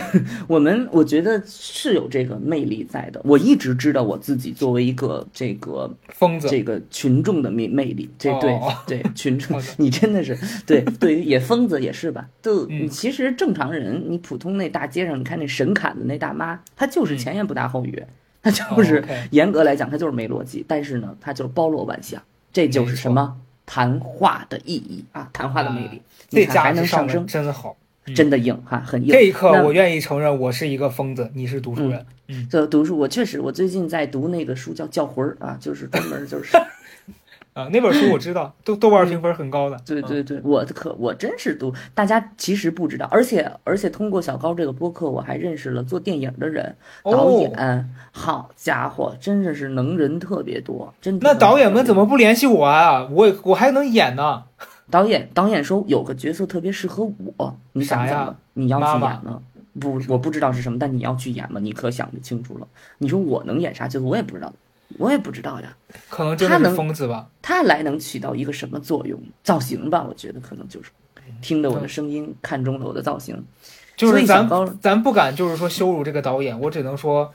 [0.47, 3.21] 我们，我觉得是有这个魅力在的。
[3.23, 12.27] 我一直知道我自己作为一个这个疯子，这个群众的魅魅力，这对哦对 群众，你真的是对对于也疯子也是吧？
[12.41, 18.03] 就嗯你其实正常人，你普通那大街上，你看那神侃的那大妈，她就是嗯前言不搭后语，
[18.43, 22.21] 她就是严格来讲，它就是没逻辑，但是呢，它就是包罗万象，
[22.53, 23.37] 这就是什么？
[23.65, 27.75] 谈话的意义啊，谈话的魅力，你这价值上能上升，真的好。
[28.15, 29.09] 真的硬哈，很硬。
[29.09, 32.05] 这一刻，我愿意承认我是一个疯子，你是读书人。
[32.29, 36.57] 嗯，这读书，我确实，我最近在读那个书叫《叫魂儿》啊，就是专门就是，
[37.57, 39.75] 啊，那本书我 知道，豆豆瓣评分很高的。
[39.77, 51.27] 嗯对嗯对对，我可我真是读，大家其实不知道，而且而且通过小高这个播客，我还认识了做电影的人，导哦演，好家伙，真的是能人特别多，真的。
[51.27, 53.07] 那导演们怎么不联系我啊？
[53.11, 54.43] 我我还能演呢。
[54.91, 58.35] 导演导演说有个角色特别适合我，你想啥呀怎么？
[58.53, 59.41] 你要去妈妈演吗？
[59.79, 61.59] 不，我不知道是什么，但你要去演吗？
[61.59, 62.67] 你可想不清楚了。
[62.99, 64.05] 你说我能演啥角色？
[64.05, 64.53] 我也不知道，
[64.97, 65.75] 我也不知道呀。
[66.09, 67.27] 可能真的是疯子吧？
[67.41, 69.19] 他来能起到一个什么作用？
[69.43, 70.89] 造型吧，我觉得可能就是
[71.41, 73.43] 听着我的声音，看中了我的造型。
[73.95, 74.47] 就是咱
[74.79, 77.33] 咱不敢就是说羞辱这个导演，我只能说，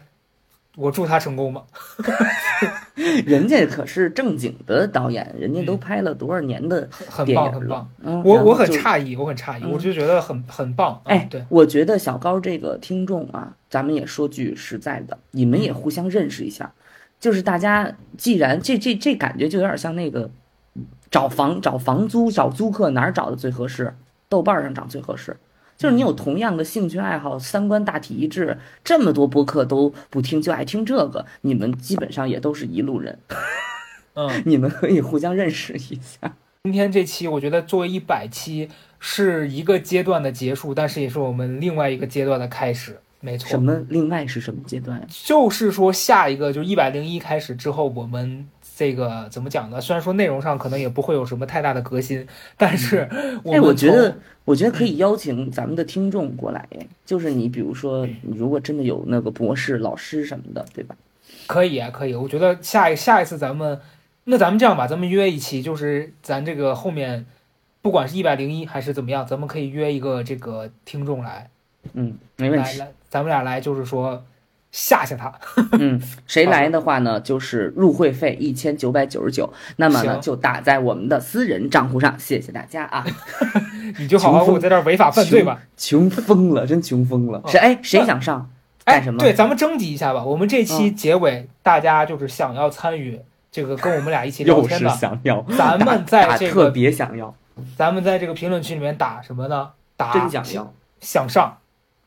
[0.76, 1.64] 我祝他成功吧。
[3.26, 7.90] 人家可是正经的导演，人家都拍了多少年的很棒，电影了很棒。。
[8.02, 10.92] 嗯，我我很诧异，我很诧异，嗯我就觉得很很棒。
[10.92, 16.72] 啊哎，对，我觉得小高这个听众啊，咱们也说句实在的，你们也互相认识一下。
[17.22, 20.28] 就是大家既然这这这感觉就有点像那个
[21.08, 23.94] 找房找房租找租客哪儿找的最合适？
[24.28, 25.36] 豆瓣上找最合适。
[25.78, 33.16] 就是你有同样的兴趣爱好，三观大体一致，这么多播客都不听，就爱听这个，你们基本上也都是一路人，
[34.14, 36.34] 嗯， 你们可以互相认识一下。
[36.64, 38.68] 今天这期我觉得作为一百期
[38.98, 42.98] 是一个阶段的结束，但是也是我们另外一个阶段的开始。
[43.22, 43.72] 没错，什么？
[43.88, 45.06] 另外是什么阶段呀？
[45.08, 48.46] 就是说下一个就一百零一开始之后，我们
[48.76, 49.80] 这个怎么讲呢？
[49.80, 53.08] 虽然说内容上可能也不会有什么太大的革新，但是
[53.44, 60.96] 我哎，我觉得，我觉得可以邀请咱们的听众过来，哎，就是你比如说，你如果真的有那个博士、老师什么的，对吧？
[61.46, 62.14] 可以啊，可以。
[62.14, 63.80] 我觉得下一下一次咱们，
[64.24, 67.24] 那咱们这样吧，咱们约一期，就是咱这个后面，
[67.82, 71.50] 不管是一百零一还是怎么样，咱们可以约一个这个听众来，
[71.94, 72.78] 嗯，没问题。
[72.78, 74.24] 来来，咱们俩来，就是说
[74.70, 75.32] 吓吓他。
[75.72, 83.04] 嗯， 谁来的话呢，就是入会费一千九百九十九，那么呢就打在我们的私人账户上，谢谢大家啊！
[83.98, 85.60] 你就好好给我在这儿违法犯罪吧。
[85.76, 87.42] 穷疯了，真穷疯了。
[87.46, 88.50] 谁哎谁想上
[88.84, 89.18] 哎干什，么？
[89.18, 90.24] 对，咱们征集一下吧。
[90.24, 93.20] 我们这期嗯结尾，大家就是想要参与
[93.50, 97.34] 这个跟我们俩一起 聊又是天的，想要，咱们在特这个特别想要，
[97.76, 99.70] 咱们在这个评论区里面打什么呢？
[99.96, 101.58] 打真想要，想上，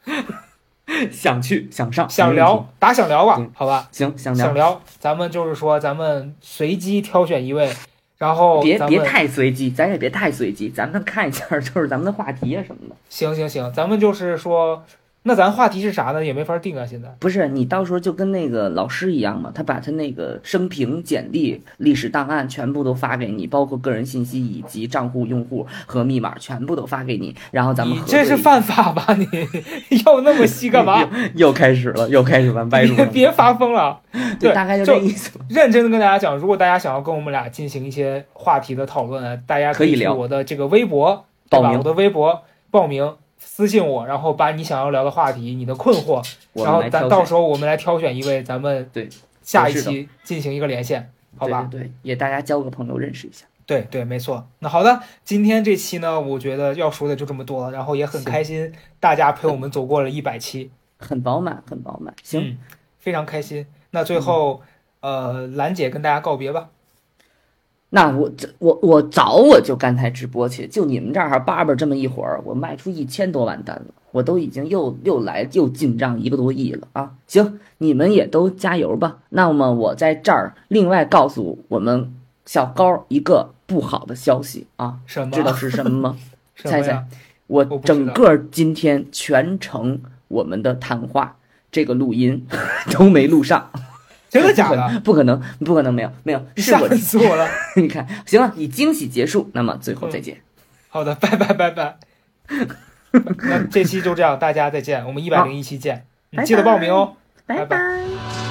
[1.11, 3.87] 想去想上，想聊，打想聊吧嗯，好吧？
[3.91, 7.71] 行想聊，想聊，咱们就是说，咱们随机挑选一位，
[8.17, 12.95] 然后别别太随机，咱也别太随机，咱们看一下 就是咱们的话题啊什么的。
[13.09, 14.83] 行行行，咱们就是说，
[15.27, 16.23] 那咱话题是啥呢？
[16.23, 17.09] 也没法定啊，现在。
[17.19, 29.03] 不是你到时候就跟那个老师一样嘛，他把他那个生平、简历、历史档案全部都发给你，包括个人信息以及账户用户和密码全部都发给你，然后咱们你这是犯法吧？
[29.17, 31.01] 你要那么细干嘛？
[31.33, 33.05] 又 又开始了，又开始玩歪路了。
[33.05, 33.99] 别别发疯了。
[34.39, 35.31] 对，大概就就这意思。
[35.49, 41.63] 认真的跟大家讲，如果大家想要跟我们俩进行一些话题的讨论，大家可以聊我的这个微博，对吧？
[41.63, 43.11] 报名我的微博报名，
[43.47, 46.21] 私信我，然后把你想要聊的话题、你的困惑，
[46.53, 49.07] 然后咱到时候我们来挑选一位，咱们对
[49.43, 51.67] 下一期进行一个连线，好吧？
[51.71, 53.45] 对对对，也大家交个朋友认识一下。
[53.67, 54.45] 对对，没错。
[54.59, 62.13] 那好的，今天这期呢，我觉得要说的就这么多了，然后也很开心，大家陪我们走过了一百期，很饱满，很饱满。
[62.23, 62.57] 行，嗯，
[62.99, 63.65] 非常开心。
[63.91, 64.61] 那最后，
[64.99, 66.69] 呃，兰姐跟大家告别吧。
[67.91, 77.11] 那我这我我早我就刚才直播去，就你们这儿叭叭这么一会儿，我卖出一千多万单了，我都已经又又来又进账一个多亿了啊！
[77.27, 79.19] 行，你们也都加油吧。
[79.29, 82.11] 那么我在这儿另外告诉我们
[82.45, 85.31] 小高一个不好的消息啊，什么？
[85.31, 86.17] 知道是什么吗？
[86.65, 87.05] 么猜猜？
[87.47, 91.37] 我整个今天全程我们的谈话
[91.71, 92.45] 这个录音
[92.91, 93.69] 都没录上，
[94.35, 94.99] 真的假的？
[95.01, 97.47] 不可能，不可能，没有没有，是吓死我了！
[97.77, 100.37] 你看，行了，以惊喜结束，那么最后再见。
[100.89, 101.97] 好的，拜拜拜拜。
[103.11, 107.15] 那这期就这样，大家再见，我们一百零一期见，拜你记得报名哦。
[107.45, 108.44] 拜拜拜拜